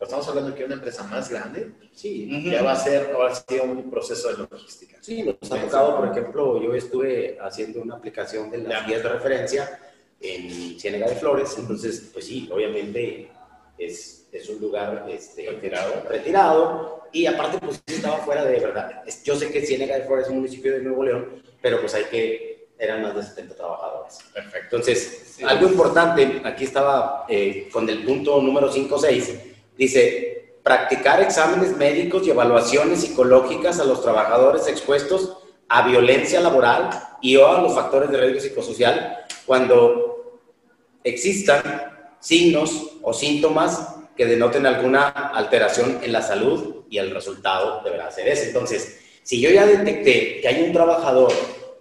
[0.05, 3.59] estamos hablando de que una empresa más grande, sí, ya va a ser ahora sí
[3.61, 4.97] un proceso de logística.
[5.01, 9.09] Sí, nos ha tocado, por ejemplo, yo estuve haciendo una aplicación de las guías de
[9.09, 9.79] referencia
[10.21, 13.29] en Ciénega de Flores, entonces, pues sí, obviamente
[13.77, 16.03] es, es un lugar este, retirado.
[16.07, 19.03] retirado y aparte, pues estaba fuera de verdad.
[19.23, 22.05] Yo sé que Ciénega de Flores es un municipio de Nuevo León, pero pues hay
[22.05, 24.19] que eran más de 70 trabajadores.
[24.33, 24.77] Perfecto.
[24.77, 29.48] Entonces, algo importante, aquí estaba eh, con el punto número 5-6,
[29.79, 35.37] Dice, practicar exámenes médicos y evaluaciones psicológicas a los trabajadores expuestos
[35.69, 36.89] a violencia laboral
[37.21, 40.41] y o a los factores de riesgo psicosocial cuando
[41.01, 41.61] existan
[42.19, 48.27] signos o síntomas que denoten alguna alteración en la salud y el resultado deberá ser
[48.27, 48.47] ese.
[48.47, 51.31] Entonces, si yo ya detecté que hay un trabajador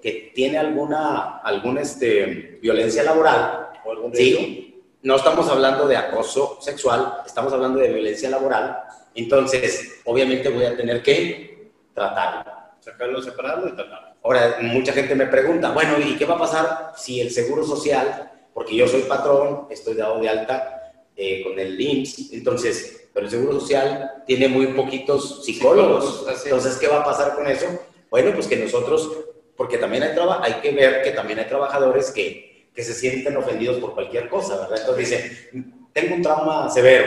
[0.00, 4.67] que tiene alguna, alguna este, violencia laboral, o algún ¿sí?
[5.08, 8.78] No estamos hablando de acoso sexual, estamos hablando de violencia laboral,
[9.14, 12.52] entonces obviamente voy a tener que tratarlo.
[12.78, 14.08] Sacarlo, separarlo y tratarlo.
[14.22, 18.32] Ahora, mucha gente me pregunta, bueno, ¿y qué va a pasar si el Seguro Social,
[18.52, 23.30] porque yo soy patrón, estoy dado de alta eh, con el IMSS, entonces, pero el
[23.30, 27.64] Seguro Social tiene muy poquitos psicólogos, entonces, ¿qué va a pasar con eso?
[28.10, 29.10] Bueno, pues que nosotros,
[29.56, 30.10] porque también hay,
[30.42, 32.47] hay que ver que también hay trabajadores que
[32.78, 34.78] que se sienten ofendidos por cualquier cosa, ¿verdad?
[34.78, 35.10] Entonces
[35.50, 37.06] dicen, tengo un trauma severo.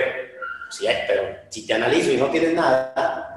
[0.69, 3.34] Sí, pero si te analizo y no tienes nada,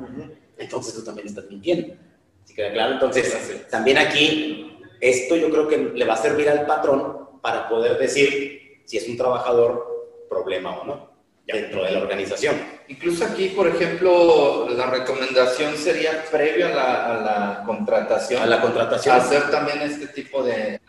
[0.59, 1.95] entonces tú también estás mintiendo.
[2.43, 2.95] ¿Sí queda claro?
[2.95, 7.99] Entonces, también aquí, esto yo creo que le va a servir al patrón para poder
[7.99, 11.11] decir si es un trabajador problema o no
[11.47, 12.57] dentro de la organización.
[12.89, 18.43] Incluso aquí, por ejemplo, la recomendación sería previo a la, a la contratación.
[18.43, 19.14] A la contratación.
[19.14, 20.80] Hacer también este tipo de.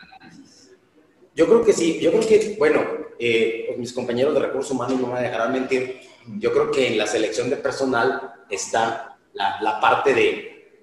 [1.36, 2.82] Yo creo que sí, yo creo que, bueno,
[3.18, 6.00] eh, pues mis compañeros de recursos humanos no me dejarán mentir,
[6.38, 10.80] yo creo que en la selección de personal está la, parte de,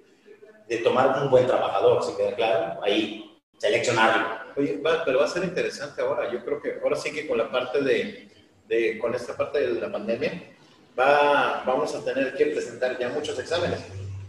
[0.70, 4.28] de tomar un buen trabajador, si queda claro, ahí seleccionarlo.
[4.56, 6.32] Oye, va, pero va a ser interesante ahora.
[6.32, 8.30] Yo creo que ahora sí que con la parte de,
[8.68, 10.56] de con esta parte de la pandemia,
[10.98, 13.80] va, vamos a tener que presentar ya muchos exámenes.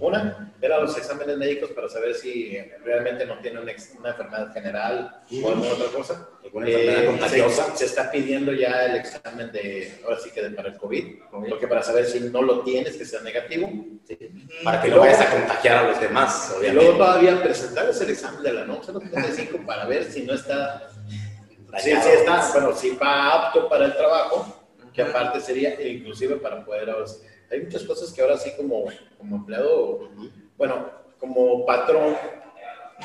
[0.04, 5.20] Una, era los exámenes médicos para saber si realmente no tiene una, una enfermedad general
[5.42, 6.28] o alguna otra cosa.
[6.44, 7.64] Alguna enfermedad contagiosa.
[7.72, 11.04] Se, se está pidiendo ya el examen de, ahora sí que de, para el COVID,
[11.48, 13.70] porque para saber si no lo tienes, que sea negativo.
[14.62, 16.84] Para que Y no luego- vayas a contagiar a los demás, Y obviamente.
[16.84, 20.90] luego todavía presentar ese examen de la NOM 035 para ver si no está,
[21.70, 21.80] Dañado.
[21.82, 26.90] si está, bueno, si va apto para el trabajo, que aparte sería inclusive para poder,
[26.90, 27.20] ahora sí-
[27.50, 28.84] hay muchas cosas que ahora sí como,
[29.18, 30.10] como empleado,
[30.56, 32.14] bueno, como patrón,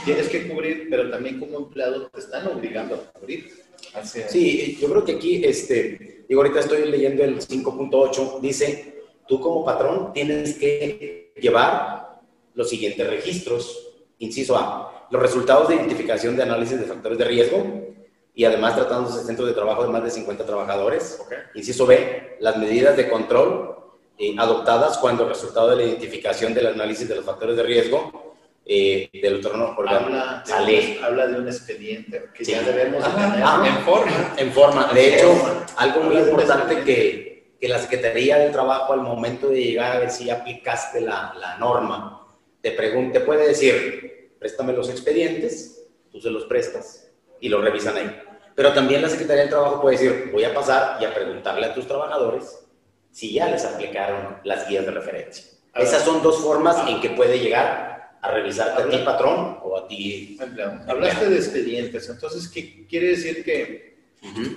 [0.05, 3.51] tienes que cubrir, pero también como empleado te están obligando a cubrir.
[3.93, 4.31] Así es.
[4.31, 9.65] Sí, yo creo que aquí, este, digo, ahorita estoy leyendo el 5.8, dice, tú como
[9.65, 12.19] patrón tienes que llevar
[12.53, 13.85] los siguientes registros.
[14.19, 17.95] Inciso A, los resultados de identificación de análisis de factores de riesgo
[18.35, 21.19] y además tratándose de centros de trabajo de más de 50 trabajadores.
[21.21, 21.33] Ok.
[21.55, 23.78] Inciso B, las medidas de control
[24.19, 28.35] eh, adoptadas cuando el resultado de la identificación del análisis de los factores de riesgo
[28.65, 32.51] eh, del entorno Habla de, sale un, habla de un expediente que Sí.
[32.51, 33.43] ya debemos de Ajá, tener.
[33.43, 34.33] Ah, en forma.
[34.37, 34.93] en forma.
[34.93, 39.63] De hecho, algo muy de importante que, que la Secretaría del Trabajo al momento de
[39.63, 42.27] llegar a ver si aplicaste la, la norma,
[42.61, 47.09] te, pregun- te puede decir, préstame los expedientes, tú se los prestas
[47.39, 48.21] y lo revisan ahí.
[48.53, 51.73] Pero también la Secretaría del Trabajo puede decir, voy a pasar y a preguntarle a
[51.73, 52.67] tus trabajadores
[53.11, 55.45] si ya les aplicaron las guías de referencia.
[55.75, 59.87] Esas son dos formas en que puede llegar a revisarte a ti, patrón, o a
[59.87, 60.37] ti.
[60.39, 60.79] Empleado.
[60.87, 63.97] Hablaste de expedientes, entonces, ¿qué quiere decir que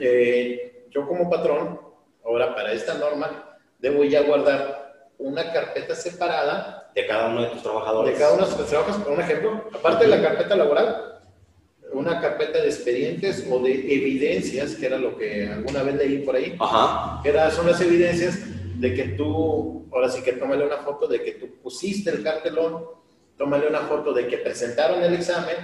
[0.00, 1.80] eh, yo como patrón,
[2.24, 7.62] ahora para esta norma, debo ya guardar una carpeta separada De cada uno de tus
[7.62, 8.14] trabajadores.
[8.14, 11.11] de cada uno de los trabajos, por un ejemplo, aparte de la carpeta laboral,
[11.92, 16.36] una carpeta de expedientes o de evidencias, que era lo que alguna vez leí por
[16.36, 17.20] ahí, Ajá.
[17.22, 18.38] que era- son las evidencias
[18.80, 22.84] de que tú, ahora sí que tómale una foto de que tú pusiste el cartelón,
[23.38, 25.56] tómale una foto de que presentaron el examen,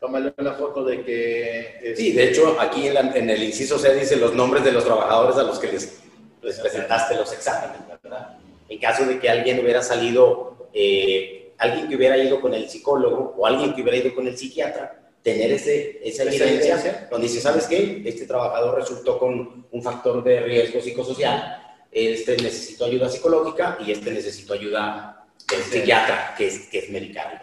[0.00, 1.60] tómale una foto de que...
[1.82, 4.72] este, Sí, de hecho, aquí en, la- en el inciso C dice los nombres de
[4.72, 6.00] los trabajadores a los que les,
[6.42, 8.38] les presentaste los exámenes, ¿verdad?
[8.68, 13.34] En caso de que alguien hubiera salido, eh, alguien que hubiera ido con el psicólogo
[13.38, 17.66] o alguien que hubiera ido con el psiquiatra, tener ese, esa evidencia, donde dice, ¿sabes
[17.66, 18.02] qué?
[18.04, 24.10] Este trabajador resultó con un factor de riesgo psicosocial, este necesitó ayuda psicológica y este
[24.12, 25.78] necesitó ayuda del Sí.
[25.78, 27.40] psiquiatra, que es, que es medicable.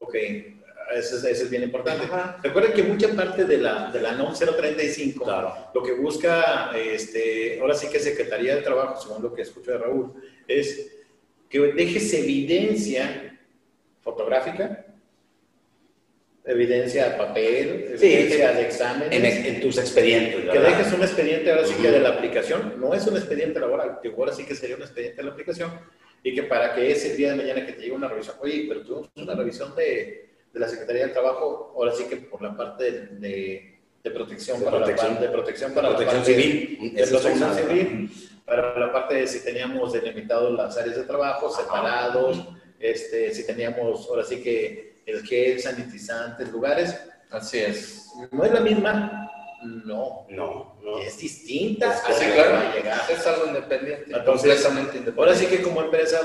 [0.00, 0.14] Ok,
[0.96, 2.08] eso es, eso es bien importante.
[2.42, 5.54] Recuerden que mucha parte de la, de la NOM 035, Claro.
[5.74, 9.78] lo que busca, este, ahora sí que Secretaría de Trabajo, según lo que escucho de
[9.78, 10.12] Raúl,
[10.48, 10.90] es
[11.48, 13.38] que dejes evidencia
[14.00, 14.85] fotográfica,
[16.46, 19.12] evidencia de papel, Sí, evidencia de exámenes.
[19.12, 20.78] En, en tus expedientes, Que ¿verdad?
[20.78, 24.08] dejes un expediente ahora sí que de la aplicación, no es un expediente laboral, que
[24.08, 25.72] ahora sí que sería un expediente de la aplicación,
[26.22, 28.82] y que para que ese día de mañana que te llegue una revisión, oye, pero
[28.82, 32.90] tuvimos una revisión de, de la Secretaría del Trabajo, ahora sí que por la parte
[32.90, 35.14] de, de, de protección, De para protección.
[35.14, 36.94] la, de protección para protección la parte civil.
[36.94, 38.10] de protección civil,
[38.44, 42.46] para la parte de si teníamos delimitados las áreas de trabajo separados,
[42.78, 46.98] este, si teníamos ahora sí que el gel, sanitizantes, lugares,
[47.30, 48.06] Así es.
[48.32, 49.30] no es la misma,
[49.64, 50.98] no, No, no.
[51.00, 52.62] es distinta Es claro.
[53.10, 54.04] Es algo independiente.
[54.08, 55.20] Entonces, completamente independiente.
[55.20, 56.20] Ahora sí que como empresa,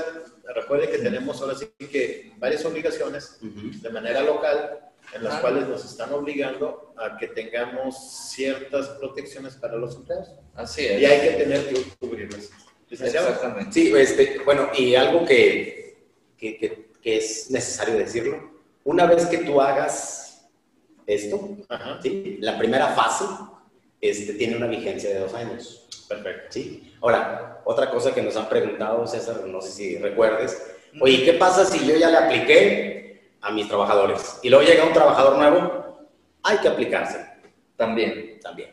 [0.54, 4.80] recuerden que tenemos ahora sí que varias obligaciones de manera local
[5.14, 5.40] en las Ah.
[5.40, 11.00] cuales nos están obligando a que tengamos ciertas protecciones para los empleados Así es.
[11.00, 12.50] y hay que tener que cubrirlas.
[12.88, 13.72] Exactamente.
[13.72, 16.06] Sí, este, bueno, y algo que,
[16.36, 18.51] que, que- que es necesario decirlo,
[18.84, 20.48] una vez que tú hagas
[21.06, 21.56] esto,
[22.02, 22.38] ¿sí?
[22.40, 23.24] la primera fase
[24.00, 25.86] este, tiene una vigencia de dos años.
[26.08, 26.46] perfecto.
[26.50, 26.94] ¿sí?
[27.00, 30.60] Ahora, otra cosa que nos han preguntado, César, no sé si recuerdes,
[31.00, 34.92] oye, ¿qué pasa si yo ya le apliqué a mis trabajadores y luego llega un
[34.92, 36.08] trabajador nuevo?
[36.44, 37.18] Hay que aplicarse
[37.76, 38.38] También.
[38.40, 38.70] también.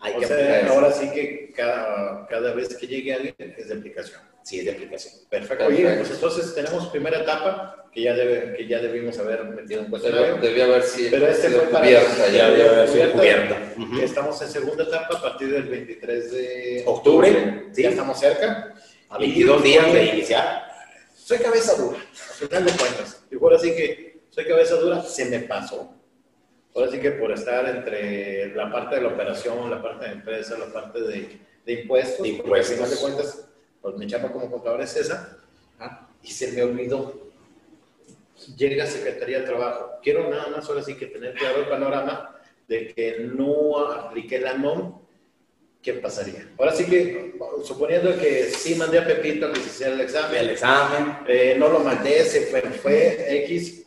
[0.00, 0.68] Hay O que sea, aplicarse.
[0.74, 4.20] ahora sí que cada, cada vez que llegue alguien es de aplicación.
[4.48, 5.14] Sí es de aplicación.
[5.28, 5.66] Perfecto.
[5.66, 9.90] Oye, pues entonces tenemos primera etapa que ya, debe, que ya debimos haber metido en
[9.90, 10.36] cuestionario.
[10.36, 13.72] Debía haber sido Pero este fue para cubierta, ya debe haber sido cubierta.
[14.02, 17.82] Estamos en segunda etapa a partir del 23 de Octubre, sí.
[17.82, 18.74] Ya estamos cerca.
[19.10, 20.62] A 22 días de iniciar.
[21.14, 23.24] Soy cabeza dura, al final de cuentas.
[23.30, 25.94] Y ahora sí que soy cabeza dura, se me pasó.
[26.74, 30.56] Ahora sí que por estar entre la parte de la operación, la parte de empresa,
[30.58, 32.74] la parte de, de impuestos, De porque al impuestos.
[32.76, 33.47] final de cuentas,
[33.82, 35.38] pues mi chapa como contador es esa,
[35.78, 36.08] Ajá.
[36.22, 37.28] y se me olvidó.
[38.56, 39.92] Llega Secretaría de Trabajo.
[40.02, 42.36] Quiero nada más ahora sí que tener claro el panorama
[42.68, 45.00] de que no apliqué la NOM,
[45.82, 46.48] ¿qué pasaría?
[46.58, 50.38] Ahora sí que, suponiendo que sí mandé a Pepito a que se hiciera el examen,
[50.38, 51.16] El examen.
[51.26, 53.86] eh, no lo mandé, se fue, fue X.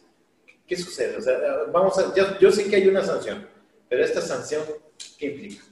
[0.68, 1.18] ¿Qué sucede?
[1.18, 1.38] O sea,
[1.72, 3.48] vamos a, yo, yo sé que hay una sanción,
[3.88, 4.64] pero esta sanción,
[5.18, 5.64] ¿qué implica?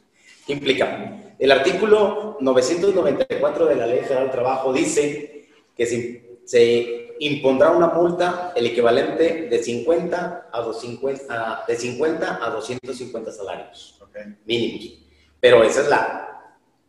[0.45, 1.20] ¿Qué implica?
[1.39, 7.87] El artículo 994 de la Ley Federal del Trabajo dice que se, se impondrá una
[7.87, 14.17] multa el equivalente de 50 a, 250, a- de 50 a 250 salarios Ok.
[14.45, 14.99] mínimos.
[15.39, 16.25] Pero esa es la,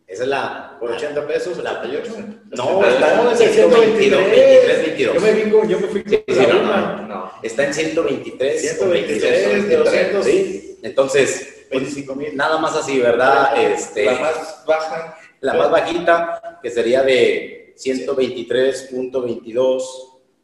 [0.05, 1.57] esa es la, ¿Por 80 pesos?
[1.63, 2.15] La- 88?
[2.57, 4.21] No, está está en en 122,
[4.83, 5.15] 22.
[5.15, 6.39] Yo me, vengo, yo me fui Sí, sí,
[7.07, 10.25] no, está en 123, 123 de 200.
[10.25, 10.79] ¿sí?
[10.83, 12.35] Entonces, 25 mil.
[12.35, 13.59] nada más así, ¿verdad?
[13.61, 15.17] Este, La más baja.
[15.39, 19.81] La más bajita, que sería de 123.22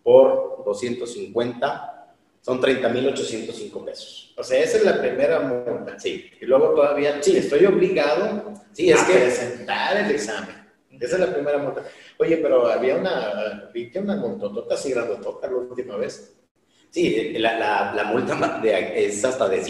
[0.03, 1.93] por 250,
[2.41, 4.33] son 30.805 pesos.
[4.37, 5.99] O sea, esa es la primera multa.
[5.99, 7.35] Sí, Y luego todavía Sí.
[7.37, 10.55] estoy obligado sí, es a que presentar el examen.
[10.99, 11.83] Esa es la primera multa.
[12.17, 16.33] Oye, pero había una, vi que una montotota así grandotota la última vez.
[16.89, 19.61] sí, la, la, la multa de- es hasta de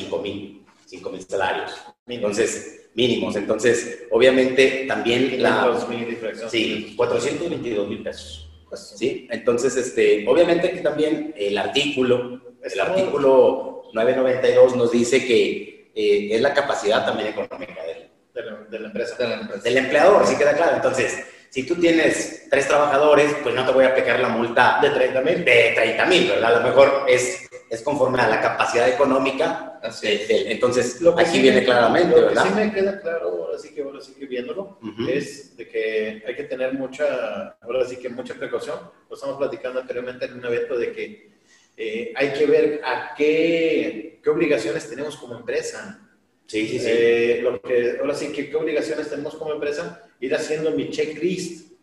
[0.88, 1.72] 5.000, 5.000 salarios.
[2.08, 3.36] Entonces, mínimos.
[3.36, 5.64] Entonces, obviamente, también la...
[5.64, 6.52] 500 mil infracciones.
[6.52, 8.50] Sí, 422 mil pesos.
[8.68, 9.28] Pues, ¿sí?
[9.32, 16.42] Entonces, este, obviamente que también el artículo, el artículo 992 nos dice que eh, es
[16.42, 19.16] la capacidad también económica del, de la, de la empresa.
[19.18, 19.64] de la empresa.
[19.64, 20.76] del empleador, sí queda claro.
[20.76, 24.90] Entonces, si tú tienes tres trabajadores, pues no te voy a aplicar la multa De
[24.90, 25.46] 30 mil.
[25.46, 26.56] de 30 mil, ¿verdad?
[26.56, 29.80] A lo mejor es, es conforme a la capacidad económica.
[29.84, 32.44] Así de- entonces, Lo que aquí sí viene me- claramente, Lo que ¿verdad?
[32.46, 35.08] sí me queda claro, ahora sí que, ahora sí que viéndolo, Ujú.
[35.08, 38.80] es de que hay que tener mucha, ahora sí que mucha precaución.
[39.10, 41.38] Lo estamos platicando anteriormente en un evento de que
[41.78, 46.00] eh, hay que ver a qué, qué obligaciones tenemos como empresa.
[46.48, 46.86] Sí, sí, sí.
[46.90, 51.74] Eh, lo que, ahora sí que qué obligaciones tenemos como empresa, ir haciendo mi checklist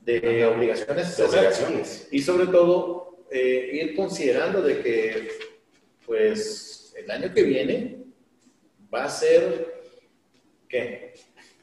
[0.00, 1.16] de obligaciones.
[1.16, 2.08] De obligaciones.
[2.10, 5.28] Y sobre todo, eh, ir considerando de que,
[6.06, 8.04] pues, el año que viene
[8.94, 9.82] va a ser,
[10.68, 11.14] ¿qué?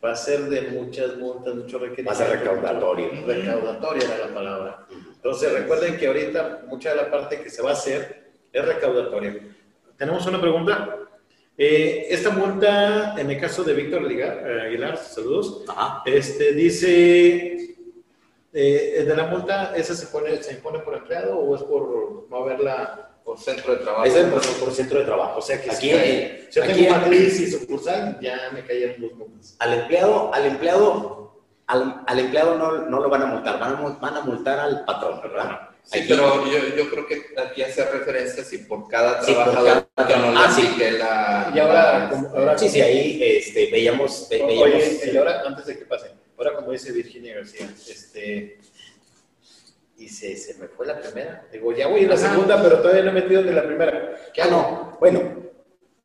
[0.03, 3.25] Va a ser de muchas multas, muchos Va a ser recaudatorio.
[3.25, 4.87] Recaudatoria era la palabra.
[5.15, 9.39] Entonces, recuerden que ahorita mucha de la parte que se va a hacer es recaudatoria.
[9.97, 10.97] Tenemos una pregunta.
[11.57, 16.01] Eh, esta multa, en el caso de Víctor Aguilar, eh, Aguilar, saludos, Ajá.
[16.05, 17.75] este, dice,
[18.53, 22.37] eh, de la multa, ¿esa se, pone, se impone por empleado o es por no
[22.37, 23.07] haberla?
[23.23, 24.03] Por centro de trabajo.
[24.05, 25.37] Ese es por, por centro de trabajo.
[25.37, 28.65] O sea que Aquí, si, eh, si yo aquí- tengo matriz y sucursal, ya me
[28.65, 29.55] cayeron los multas.
[29.59, 33.81] al empleado, al empleado, al, al empleado no, no lo van a multar, van a,
[34.01, 35.59] van a multar al patrón, ¿verdad?
[35.83, 39.43] Sí, Aquí- pero yo, yo creo que aquí hace referencia si por cada Sí, por
[39.51, 40.61] trabajador cada- que no Ah, sí.
[40.65, 41.51] aplique la...
[41.55, 45.41] Y ahora, la- como- ahora Sí, sí, ahí este, veíamos, ve- veíamos Oye, y ahora,
[45.45, 46.10] antes de que pase,
[46.71, 48.57] como dice Virginia García, este,
[49.97, 51.45] y se, se me fue la primera.
[51.51, 54.15] Digo, ya voy a la segunda, pero todavía no he metido ni la primera.
[54.33, 54.51] ¿Qué Ah, hago?
[54.55, 55.51] no, bueno,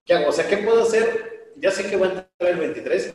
[0.05, 0.29] ¿Qué hago?
[0.31, 1.53] O sea, ¿qué puedo hacer?
[1.57, 3.14] Ya sé que va a entrar el 23,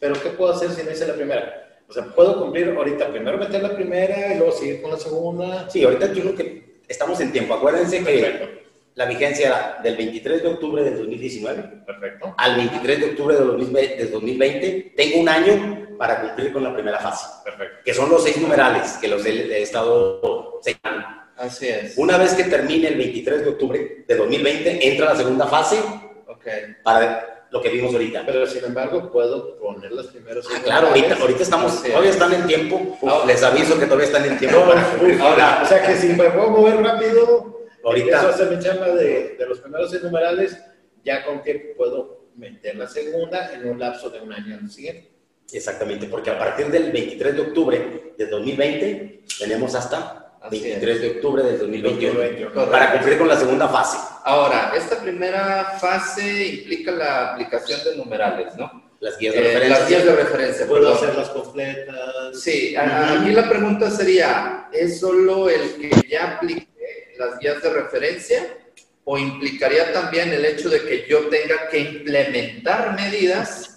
[0.00, 1.82] pero ¿qué puedo hacer si no hice la primera?
[1.86, 5.68] O sea, puedo cumplir ahorita, primero meter la primera y luego seguir con la segunda.
[5.68, 7.52] sí, ahorita yo creo que estamos en tiempo.
[7.52, 8.48] Acuérdense que Perfecto,
[8.94, 12.34] la vigencia era del 23 de octubre del 2019 perfecto.
[12.38, 14.92] al 23 de octubre del 2020, del 2020.
[14.96, 17.76] Tengo un año para cumplir con la primera fase, Perfecto.
[17.84, 21.06] que son los seis numerales que los he, he estado señalando.
[21.36, 21.96] Así es.
[21.96, 25.78] Una vez que termine el 23 de octubre de 2020, entra la segunda fase
[26.26, 26.44] Ok.
[26.82, 28.24] para lo que vimos ahorita.
[28.26, 30.44] Pero sin embargo, puedo poner las primeras.
[30.52, 31.82] Ah, claro, ahorita, ahorita estamos, es.
[31.92, 32.98] todavía están en tiempo.
[33.00, 33.24] Uf.
[33.24, 34.58] Les aviso que todavía están en tiempo.
[34.58, 38.22] Uf, ahora, o sea que si me puedo mover rápido, Ahorita.
[38.22, 40.58] a hacer mi chamba de, de los primeros seis numerales,
[41.04, 45.11] ya con que puedo meter la segunda en un lapso de un año al siguiente.
[45.52, 51.10] Exactamente, porque a partir del 23 de octubre de 2020 tenemos hasta Así 23 de
[51.10, 52.70] octubre del 2021 2021.
[52.70, 53.96] para cumplir con la segunda fase.
[54.24, 58.82] Ahora, esta primera fase implica la aplicación de numerales, ¿no?
[59.02, 59.78] las guías de eh, referencia.
[59.78, 60.66] Las guías de referencia.
[60.66, 62.40] Puedo hacerlas completas.
[62.40, 66.68] Sí, aquí la pregunta sería, ¿es solo el que ya aplique
[67.18, 68.56] las guías de referencia
[69.04, 73.71] o implicaría también el hecho de que yo tenga que implementar medidas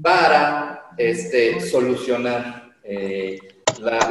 [0.00, 3.38] para este, solucionar eh,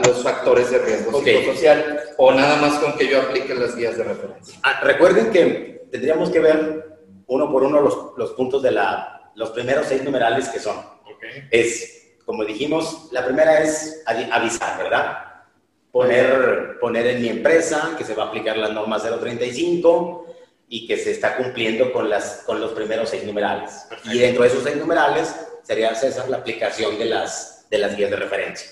[0.06, 4.04] los factores de riesgo psicosocial o nada más con que yo aplique las guías de
[4.04, 4.60] referencia?
[4.64, 9.52] Ah, recuerden que tendríamos que ver uno por uno los, los puntos de la, los
[9.52, 10.76] primeros seis numerales que son.
[11.52, 15.18] Es, como dijimos, la primera es avisar, ¿verdad?
[15.92, 20.33] Poner, poner en mi empresa que se va a aplicar la norma 035
[20.74, 23.86] y que se está cumpliendo con, las, con los primeros seis numerales.
[24.12, 28.10] Y dentro de esos seis numerales sería, César, la aplicación de las, de las guías
[28.10, 28.72] de referencia.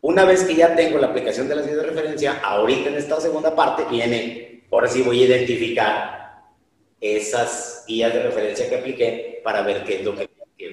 [0.00, 3.20] Una vez que ya tengo la aplicación de las guías de referencia, ahorita en esta
[3.20, 6.44] segunda parte viene, ahora sí voy a identificar
[6.98, 10.30] esas guías de referencia que apliqué para ver qué es lo que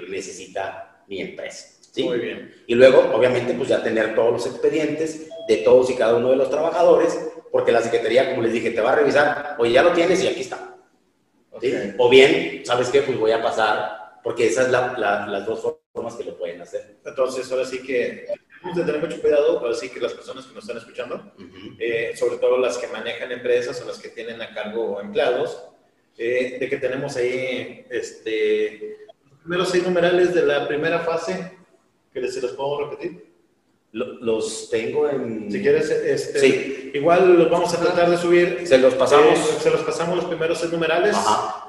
[0.08, 1.68] necesita mi empresa.
[1.92, 2.04] ¿sí?
[2.06, 2.64] Muy bien.
[2.66, 6.38] Y luego, obviamente, pues ya tener todos los expedientes de todos y cada uno de
[6.38, 7.20] los trabajadores,
[7.56, 10.28] porque la Secretaría, como les dije, te va a revisar, oye, ya lo tienes y
[10.28, 10.76] aquí está.
[11.98, 13.02] O bien, ¿sabes qué?
[13.02, 16.98] Pues voy a pasar, porque esas son las dos formas que lo pueden hacer.
[17.06, 18.28] Entonces, ahora sí que
[18.60, 21.32] tenemos que tener mucho cuidado, ahora sí que las personas que nos están escuchando,
[21.80, 25.64] eh, sobre todo las que manejan empresas o las que tienen a cargo empleados,
[26.18, 28.98] eh, de que tenemos ahí este,
[29.32, 31.54] los primeros seis numerales de la primera fase,
[32.14, 33.35] que se los puedo repetir.
[33.96, 35.50] Los tengo en...
[35.50, 38.68] Si quieres, este, igual los vamos a tratar de subir.
[38.68, 39.40] Se los pasamos.
[39.40, 41.16] Eh, se los pasamos los primeros seis numerales.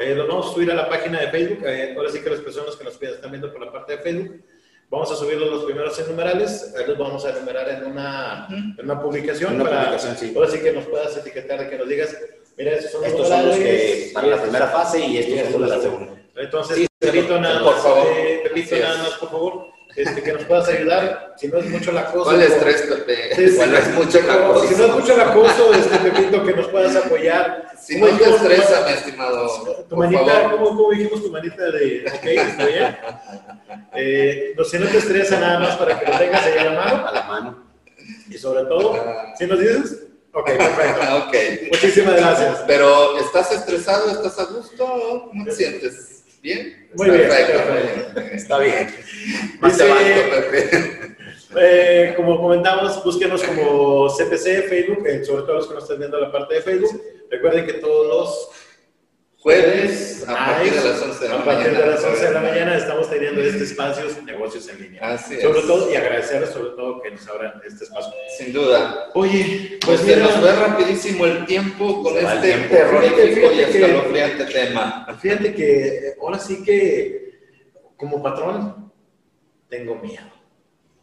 [0.01, 1.65] Eh, los vamos a subir a la página de Facebook.
[1.97, 4.43] ahora sí que las personas que nos están viendo por la parte de Facebook,
[4.91, 6.75] vamos a subirlos los primeros seis numerales.
[6.77, 9.55] Ahí los vamos a enumerar en una, en una publicación.
[9.55, 10.33] Una para, publicación, sí.
[10.35, 12.17] Ahora sí que nos puedas etiquetar, de que nos digas
[12.59, 15.71] Mira, estos son estos son los que para la primera fase y estos son los
[15.71, 16.13] de la segunda.
[16.37, 18.07] Entonces, sí, Pepito, nada por favor.
[18.11, 19.76] Eh, Pepito, nada más, por favor.
[19.97, 22.25] Este, que nos puedas ayudar, si no es mucho la cosa.
[22.25, 23.35] ¿Cuál es tres, Pepe?
[23.35, 24.69] Sí, ¿Cuál es mucho la cosa?
[24.69, 27.71] Si no es mucho el acoso, este, Pepito, que nos puedas apoyar.
[27.81, 29.87] Si no te estresa, mi estimado.
[29.89, 32.97] Tu manita, ¿cómo, ¿cómo, dijimos tu manita de, ok, está bien?
[33.95, 36.73] Eh, no, si no te estresa nada más para que lo tengas ahí a la
[36.73, 37.09] mano.
[37.09, 37.67] A la mano.
[38.29, 39.03] Y sobre todo,
[39.39, 40.03] si nos dices,
[40.39, 41.17] Ok, perfecto.
[41.29, 41.69] okay.
[41.73, 42.65] Muchísimas gracias.
[42.67, 44.11] Pero, ¿estás estresado?
[44.11, 45.29] ¿Estás a gusto?
[45.31, 46.16] ¿Cómo te sientes?
[46.43, 46.89] ¿Bien?
[46.95, 47.63] Muy perfecto.
[48.15, 48.29] bien.
[48.33, 48.89] Está bien.
[49.61, 49.87] Más Dice,
[51.59, 56.21] eh, como comentamos, búsquenos como CPC, Facebook, eh, sobre todo los que nos están viendo
[56.21, 57.03] la parte de Facebook.
[57.31, 58.66] Recuerden que todos los
[59.47, 61.53] Jueves a partir de las 11 de la mañana.
[61.53, 65.01] A partir de las 11 de la mañana estamos teniendo este espacio negocios en línea.
[65.13, 68.13] Así sobre todo, y agradecerles sobre todo que nos abran este espacio.
[68.37, 69.09] Sin duda.
[69.15, 75.07] Oye, pues, pues se nos fue rapidísimo el tiempo con este terrorífico y escalofriante tema.
[75.21, 77.39] Fíjate que ahora sí que
[77.97, 78.93] como patrón
[79.69, 80.27] tengo miedo.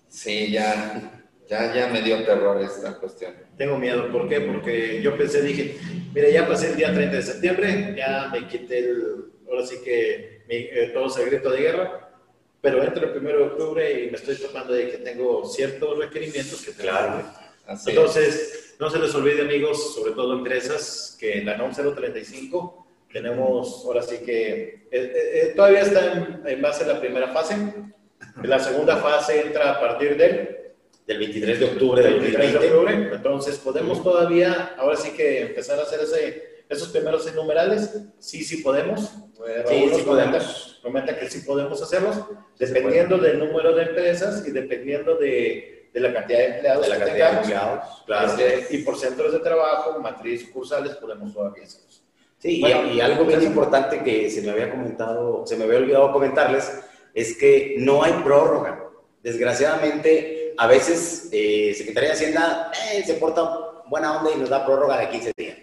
[0.09, 3.33] Sí, ya ya, ya me dio terror esta cuestión.
[3.57, 4.41] Tengo miedo, ¿por qué?
[4.41, 5.77] Porque yo pensé, dije,
[6.13, 10.43] mira, ya pasé el día 30 de septiembre, ya me quité el, ahora sí que
[10.47, 12.09] mi, eh, todo secreto de guerra,
[12.61, 16.65] pero entro el 1 de octubre y me estoy topando de que tengo ciertos requerimientos
[16.65, 17.23] que claro.
[17.87, 23.83] Entonces, no se les olvide, amigos, sobre todo empresas, que en la NOM 035 tenemos,
[23.85, 27.55] ahora sí que, eh, eh, todavía está en, en base a la primera fase,
[28.41, 30.62] la segunda fase entra a partir del
[31.05, 33.15] del 23 de octubre del 2020.
[33.15, 37.91] Entonces, podemos todavía, ahora sí que empezar a hacer ese, esos primeros numerales.
[38.19, 39.11] Sí, sí podemos.
[39.47, 40.79] Eh, sí, sí podemos.
[40.81, 42.17] Comenta que sí podemos hacerlos,
[42.57, 46.83] dependiendo del número de empresas y dependiendo de, de la cantidad de empleados.
[46.83, 48.27] De la cantidad de empleados, claro.
[48.27, 52.03] Este, y por centros de trabajo, matriz, cursales, podemos todavía hacerlos.
[52.39, 56.77] Sí, y, algo bien importante que se me había comentado, se me había olvidado comentarles,
[57.13, 58.89] es que no hay prórroga.
[59.21, 64.65] Desgraciadamente, a veces eh, Secretaría de Hacienda eh, se porta buena onda y nos da
[64.65, 65.57] prórroga de 15 días.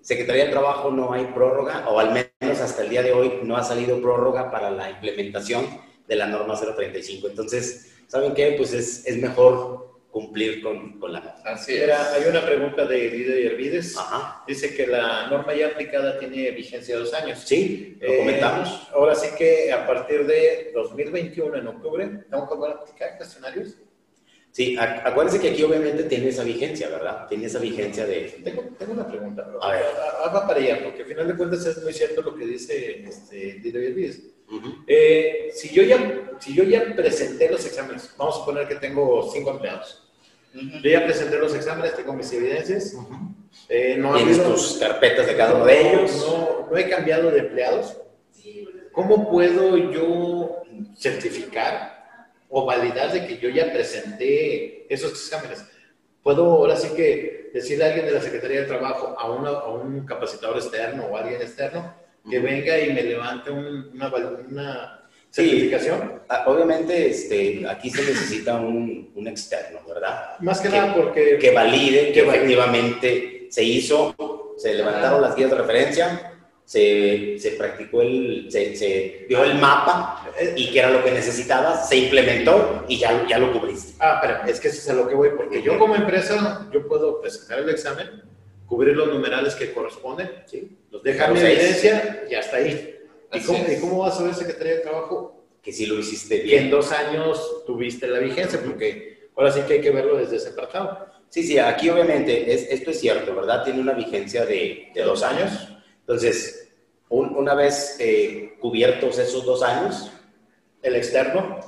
[0.00, 3.56] Secretaría del Trabajo no hay prórroga, o al menos hasta el día de hoy no
[3.56, 5.66] ha salido prórroga para la implementación
[6.06, 7.26] de la norma 035.
[7.28, 8.54] Entonces, ¿saben qué?
[8.56, 11.42] Pues es, es mejor cumplir con, con la norma.
[11.44, 13.96] Así Era, hay una pregunta de Líder Hervides.
[14.46, 17.40] Dice que la norma ya aplicada tiene vigencia de dos años.
[17.44, 18.68] Sí, lo comentamos.
[18.68, 23.76] Eh, ahora sí que a partir de 2021, en octubre, ¿estamos con aplicar cuestionarios?
[24.56, 27.26] Sí, acuérdense que aquí obviamente tiene esa vigencia, ¿verdad?
[27.28, 28.40] Tiene esa vigencia de...
[28.42, 29.46] Tengo, tengo una pregunta.
[29.60, 29.82] A ver.
[30.34, 33.60] Va para allá, porque al final de cuentas es muy cierto lo que dice este,
[33.60, 33.94] Didier
[34.86, 39.30] eh, si, yo ya, si yo ya presenté los exámenes, vamos a poner que tengo
[39.30, 40.08] cinco empleados.
[40.54, 42.96] Yo ya presenté los exámenes, tengo mis evidencias.
[43.68, 46.26] eh, no Tienes tus carpetas de cada uno de ellos.
[46.26, 47.94] No, no he cambiado de empleados.
[48.90, 50.62] ¿Cómo puedo yo
[50.96, 51.95] certificar
[52.58, 55.62] o validar de que yo ya presenté esos exámenes.
[56.22, 60.06] Puedo ahora sí que decirle a alguien de la Secretaría de Trabajo, a, a un
[60.06, 61.94] capacitador externo o alguien externo,
[62.28, 64.10] que venga y me levante una,
[64.48, 66.22] una certificación.
[66.30, 70.38] Ah, obviamente, este, aquí se necesita un, un externo, ¿verdad?
[70.40, 71.36] Más que, nada porque...
[71.38, 76.35] Que valide que, efectivamente se hizo, se levantaron las guías de referencia,
[76.66, 81.88] se, se practicó el, se, se, vio el mapa y que era lo que necesitabas,
[81.88, 83.92] se implementó y ya, ya lo cubriste.
[84.00, 86.86] Ah, pero es que eso es a lo que voy, porque yo como empresa, yo
[86.88, 88.20] puedo presentar el examen,
[88.66, 90.76] cubrir los numerales que corresponden, ¿sí?
[90.90, 92.98] los dejar mi evidencia y hasta ahí.
[93.32, 95.44] ¿Y cómo, ¿Y cómo, vas a ver Secretaría de Trabajo?
[95.62, 96.48] Que si lo hiciste bien.
[96.48, 100.36] Que en dos años tuviste la vigencia, porque ahora sí que hay que verlo desde
[100.36, 101.06] ese apartado.
[101.28, 103.62] Sí, sí, aquí obviamente es, esto es cierto, ¿verdad?
[103.62, 105.75] Tiene una vigencia de, de dos años.
[106.06, 106.72] Entonces,
[107.08, 110.08] una vez eh, cubiertos esos dos años,
[110.82, 111.58] el externo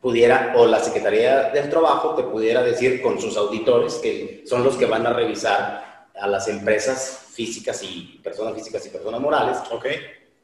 [0.00, 4.76] pudiera, o la Secretaría del Trabajo te pudiera decir con sus auditores, que son los
[4.76, 9.98] que van a revisar a las empresas físicas y personas físicas y personas morales, okay.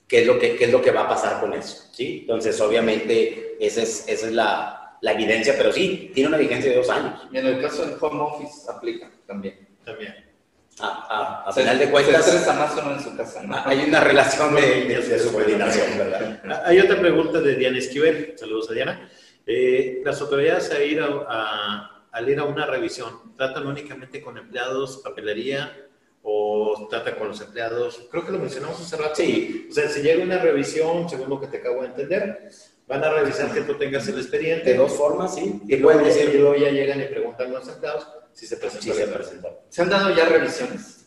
[0.06, 1.88] qué, es lo que, qué es lo que va a pasar con eso.
[1.92, 2.18] ¿sí?
[2.20, 6.76] Entonces, obviamente, esa es, esa es la, la evidencia, pero sí, tiene una vigencia de
[6.76, 7.20] dos años.
[7.32, 9.68] Y en el caso del home office aplica también.
[9.84, 10.33] También.
[10.80, 12.26] A, a, final de cuentas.
[12.28, 13.42] en su casa.
[13.64, 16.40] Hay una relación de, de, subordinación, ¿verdad?
[16.48, 18.34] Ah, hay otra pregunta de Diana Esquivel.
[18.36, 19.08] Saludos a Diana.
[19.46, 25.00] Eh, las autoridades a ir a, al ir a una revisión, ¿tratan únicamente con empleados,
[25.04, 25.76] papelería
[26.22, 28.08] o tratan con los empleados?
[28.10, 29.14] Creo que lo mencionamos hace rato.
[29.16, 29.68] Sí.
[29.70, 32.50] O sea, si llega una revisión, según lo que te acabo de entender,
[32.88, 34.70] van a revisar que tú tengas el expediente.
[34.70, 35.60] De dos formas, sí.
[35.68, 39.64] Y luego, y luego ya llegan y preguntan a los empleados si se presentó.
[39.68, 41.06] se, han dado ya revisiones?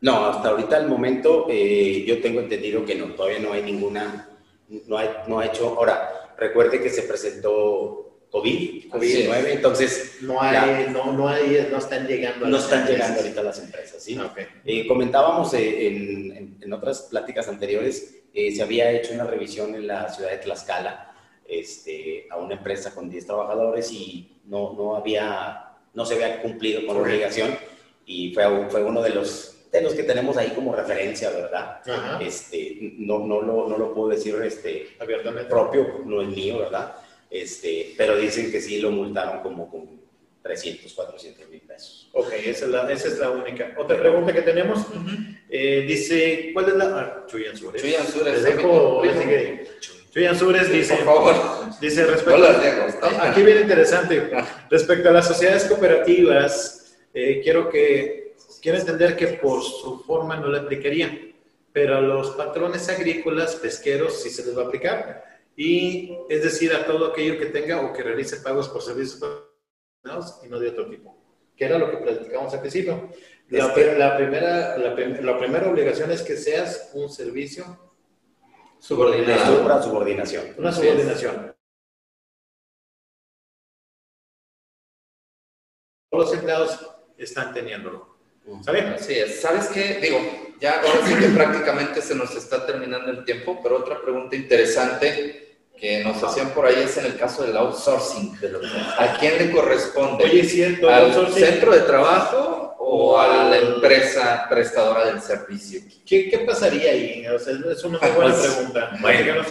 [0.00, 4.28] No, hasta ahorita el momento eh, yo tengo entendido que no, todavía no hay ninguna,
[4.86, 10.18] no, hay, no ha hecho, ahora, recuerde que se presentó COVID, COVID-19, entonces...
[10.22, 12.46] No hay, no, no hay, no están llegando.
[12.46, 14.18] No están llegando ahorita las empresas, ¿sí?
[14.18, 14.46] Okay.
[14.64, 20.08] Eh, comentábamos eh, en, en, otras pláticas anteriores, se había hecho una revisión en la
[20.08, 21.12] ciudad de Tlaxcala
[21.46, 26.86] este, a una empresa con 10 trabajadores y no, no había no se había cumplido
[26.86, 27.56] con la obligación
[28.06, 31.80] y fue, fue uno de los, de los que tenemos ahí como referencia, ¿verdad?
[32.20, 36.94] Este, no, no, lo, no lo puedo decir este, abiertamente propio, no es mío, ¿verdad?
[37.30, 40.02] Este, pero dicen que sí lo multaron como con
[40.42, 42.10] 300, 400 mil pesos.
[42.12, 43.74] Ok, esa es, la, esa es la única.
[43.78, 44.80] Otra pregunta que tenemos,
[45.48, 46.84] eh, dice, ¿cuál es la...?
[46.84, 47.80] Ah, Chuyan Sures.
[47.80, 48.34] Chuyan Sures.
[48.34, 49.02] Les dejo,
[50.12, 51.34] Chuyan Sures dice, por favor.
[51.80, 54.30] dice respecto, Hola, aquí viene interesante,
[54.68, 60.48] respecto a las sociedades cooperativas, eh, quiero que, quiero entender que por su forma no
[60.48, 61.32] la aplicarían,
[61.72, 65.24] pero a los patrones agrícolas, pesqueros, sí se les va a aplicar,
[65.56, 69.18] y es decir, a todo aquello que tenga o que realice pagos por servicios
[70.44, 71.16] y no de otro tipo,
[71.56, 73.08] que era lo que platicamos al principio.
[73.48, 77.91] La, la, primera, la, la primera obligación es que seas un servicio
[78.82, 79.64] Subordinación.
[79.64, 80.54] Una subordinación.
[80.58, 81.54] Una subordinación.
[86.10, 86.80] Todos los empleados
[87.16, 88.16] están teniéndolo.
[88.62, 89.06] ¿Sabes?
[89.06, 90.00] Sí, ¿sabes qué?
[90.02, 90.18] Digo,
[90.60, 95.68] ya ahora sí que prácticamente se nos está terminando el tiempo, pero otra pregunta interesante
[95.78, 98.36] que nos hacían por ahí es en el caso del outsourcing.
[98.98, 100.24] ¿A quién le corresponde?
[100.24, 102.51] Oye, cierto, ¿Al centro de trabajo
[102.94, 105.80] o a la empresa prestadora del servicio.
[106.04, 107.26] ¿Qué, qué pasaría ahí?
[107.26, 108.98] O sea, es una muy buena pues, pregunta.
[109.00, 109.42] Bueno,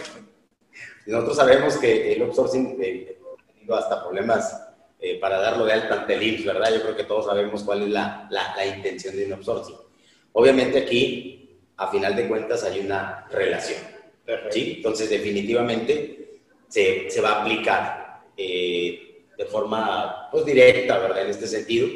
[1.07, 4.61] nosotros sabemos que el outsourcing eh, ha tenido hasta problemas
[4.99, 6.71] eh, para darlo de alta ante el IMSS, ¿verdad?
[6.71, 9.77] Yo creo que todos sabemos cuál es la, la, la, intención de un outsourcing.
[10.33, 13.81] Obviamente aquí, a final de cuentas, hay una relación.
[14.51, 14.73] ¿sí?
[14.77, 21.23] Entonces, definitivamente se, se va a aplicar eh, de forma pues, directa, ¿verdad?
[21.23, 21.87] En este sentido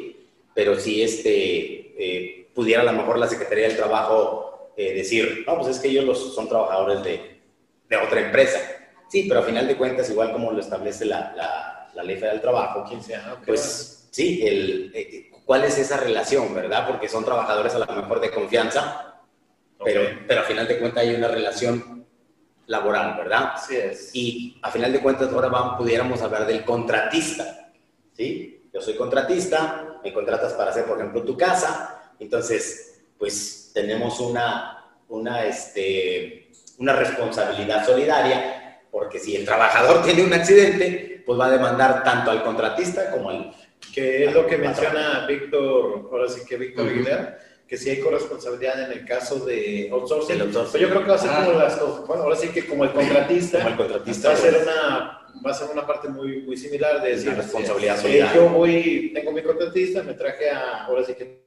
[0.56, 5.56] pero si este, eh, pudiera a lo mejor la Secretaría del Trabajo eh, decir, no,
[5.56, 7.42] pues es que ellos los, son trabajadores de,
[7.86, 8.58] de, otra empresa.
[9.06, 12.36] Sí, pero a final de cuentas, igual como lo establece la, la, la Ley Federal
[12.36, 12.84] del Trabajo,
[13.44, 16.86] pues sí, el, eh, ¿cuál es esa relación, verdad?
[16.88, 19.20] Porque son trabajadores a lo mejor de confianza,
[19.84, 22.06] pero, pero a final de cuentas hay una relación
[22.66, 23.52] laboral, ¿verdad?
[23.66, 24.10] Sí es.
[24.14, 27.72] Y a final de cuentas ahora vamos, pudiéramos hablar del contratista,
[28.14, 28.70] ¿sí?
[28.72, 34.84] Yo soy contratista, me contratas para hacer, por ejemplo, tu casa, entonces, pues tenemos una,
[35.08, 36.48] una, este,
[36.78, 42.30] una responsabilidad solidaria, porque si el trabajador tiene un accidente, pues va a demandar tanto
[42.30, 43.52] al contratista como al...
[43.92, 48.84] Que es lo que menciona Víctor, ahora sí que Víctor Aguilera, que si hay corresponsabilidad
[48.84, 50.40] en el caso de outsourcing.
[50.40, 50.70] Outsourcing.
[50.70, 51.44] Pues yo creo que va a ser Ah.
[51.44, 52.06] como las cosas.
[52.06, 54.62] Bueno, ahora sí que como el contratista, Como el contratista, va a ser pues.
[54.66, 58.34] una va a ser una parte muy, muy similar de decir, Una responsabilidad eh, solidaria.
[58.34, 61.46] yo voy, tengo mi contratista, me traje a, ahora sí que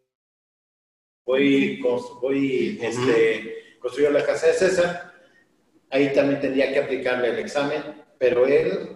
[1.26, 1.80] voy,
[2.22, 2.86] voy Ujú.
[2.88, 5.14] este, construyo la casa de César,
[5.90, 7.82] ahí también tendría que aplicarle el examen,
[8.18, 8.96] pero él,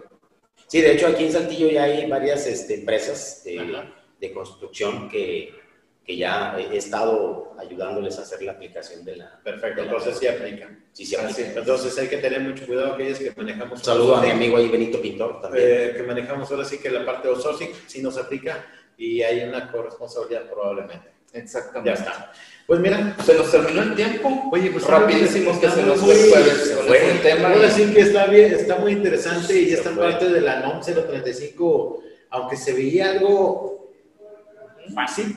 [0.66, 3.84] Sí, de hecho aquí en Saltillo ya hay varias este, empresas de,
[4.18, 5.52] de construcción que,
[6.04, 9.40] que ya he estado ayudándoles a hacer la aplicación de la...
[9.42, 10.68] perfecto, de la- entonces sí aplica.
[10.92, 11.60] Sí, sí, Así, aplica.
[11.60, 13.78] entonces hay que tener mucho cuidado aquellos que manejamos.
[13.78, 15.64] Un saludo a mi amigo ahí, Benito Pintor, también.
[15.66, 18.66] eh, que manejamos ahora sí que la parte de outsourcing sí nos aplica
[18.98, 21.08] y hay una corresponsabilidad probablemente.
[21.32, 21.88] Exactamente.
[21.88, 22.32] Ya está.
[22.66, 24.48] Pues mira, Se nos terminó el tiempo.
[24.52, 26.96] Oye, pues rapidísimo que se nos fue el jueves fue.
[27.12, 27.48] este tema.
[27.48, 29.92] Quiero decir que está bien, está muy interesante y en fue.
[29.96, 33.90] parte de la NOM 035, aunque se veía algo
[34.94, 35.34] fácil.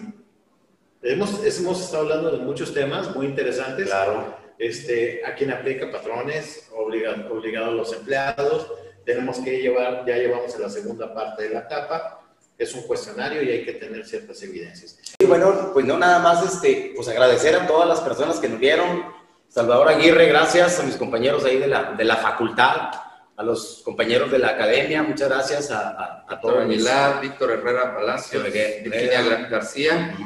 [1.11, 3.87] Hemos, hemos estado hablando de muchos temas muy interesantes.
[3.87, 4.35] Claro.
[4.59, 8.67] Este, a quien aplica patrones, obliga- obligado a los empleados.
[9.05, 12.21] Tenemos que llevar, ya llevamos en la segunda parte de la etapa.
[12.57, 14.97] Es un cuestionario y hay que tener ciertas evidencias.
[15.19, 18.59] Y bueno, pues no nada más, este, pues agradecer a todas las personas que nos
[18.59, 19.05] vieron.
[19.47, 22.91] Salvador Aguirre, gracias a mis compañeros ahí de la, de la facultad,
[23.37, 26.63] a los compañeros de la academia, muchas gracias a, a, a todos.
[26.63, 28.41] Aguilar, Víctor Herrera Palacio.
[28.43, 30.17] Virginia García.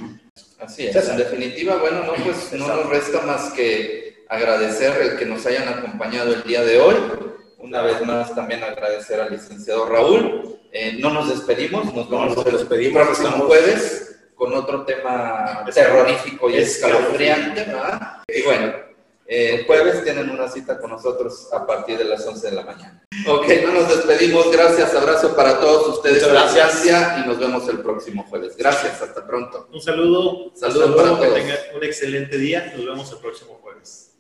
[0.62, 0.94] Así es.
[0.94, 1.12] César.
[1.14, 5.68] En definitiva, bueno, no, pues no nos resta más que agradecer el que nos hayan
[5.68, 6.96] acompañado el día de hoy.
[7.58, 10.60] Una vez más también agradecer al licenciado Raúl.
[10.72, 15.66] Eh, no nos despedimos, nos No vemos nos el próximo estamos- jueves con otro tema
[15.74, 18.18] terrorífico y escalofriante, ¿verdad?
[18.28, 18.74] Y bueno,
[19.34, 22.64] eh, el jueves tienen una cita con nosotros a partir de las 11 de la
[22.66, 23.02] mañana.
[23.28, 24.52] Ok, no nos despedimos.
[24.52, 26.22] Gracias, abrazo para todos ustedes.
[26.28, 26.86] Muchas gracias.
[27.24, 28.58] Y nos vemos el próximo jueves.
[28.58, 29.70] Gracias, hasta pronto.
[29.72, 31.34] Un saludo, Saludo un para que todos.
[31.34, 32.74] tengan un excelente día.
[32.76, 34.18] Nos vemos el próximo jueves.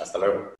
[0.00, 0.57] Hasta luego.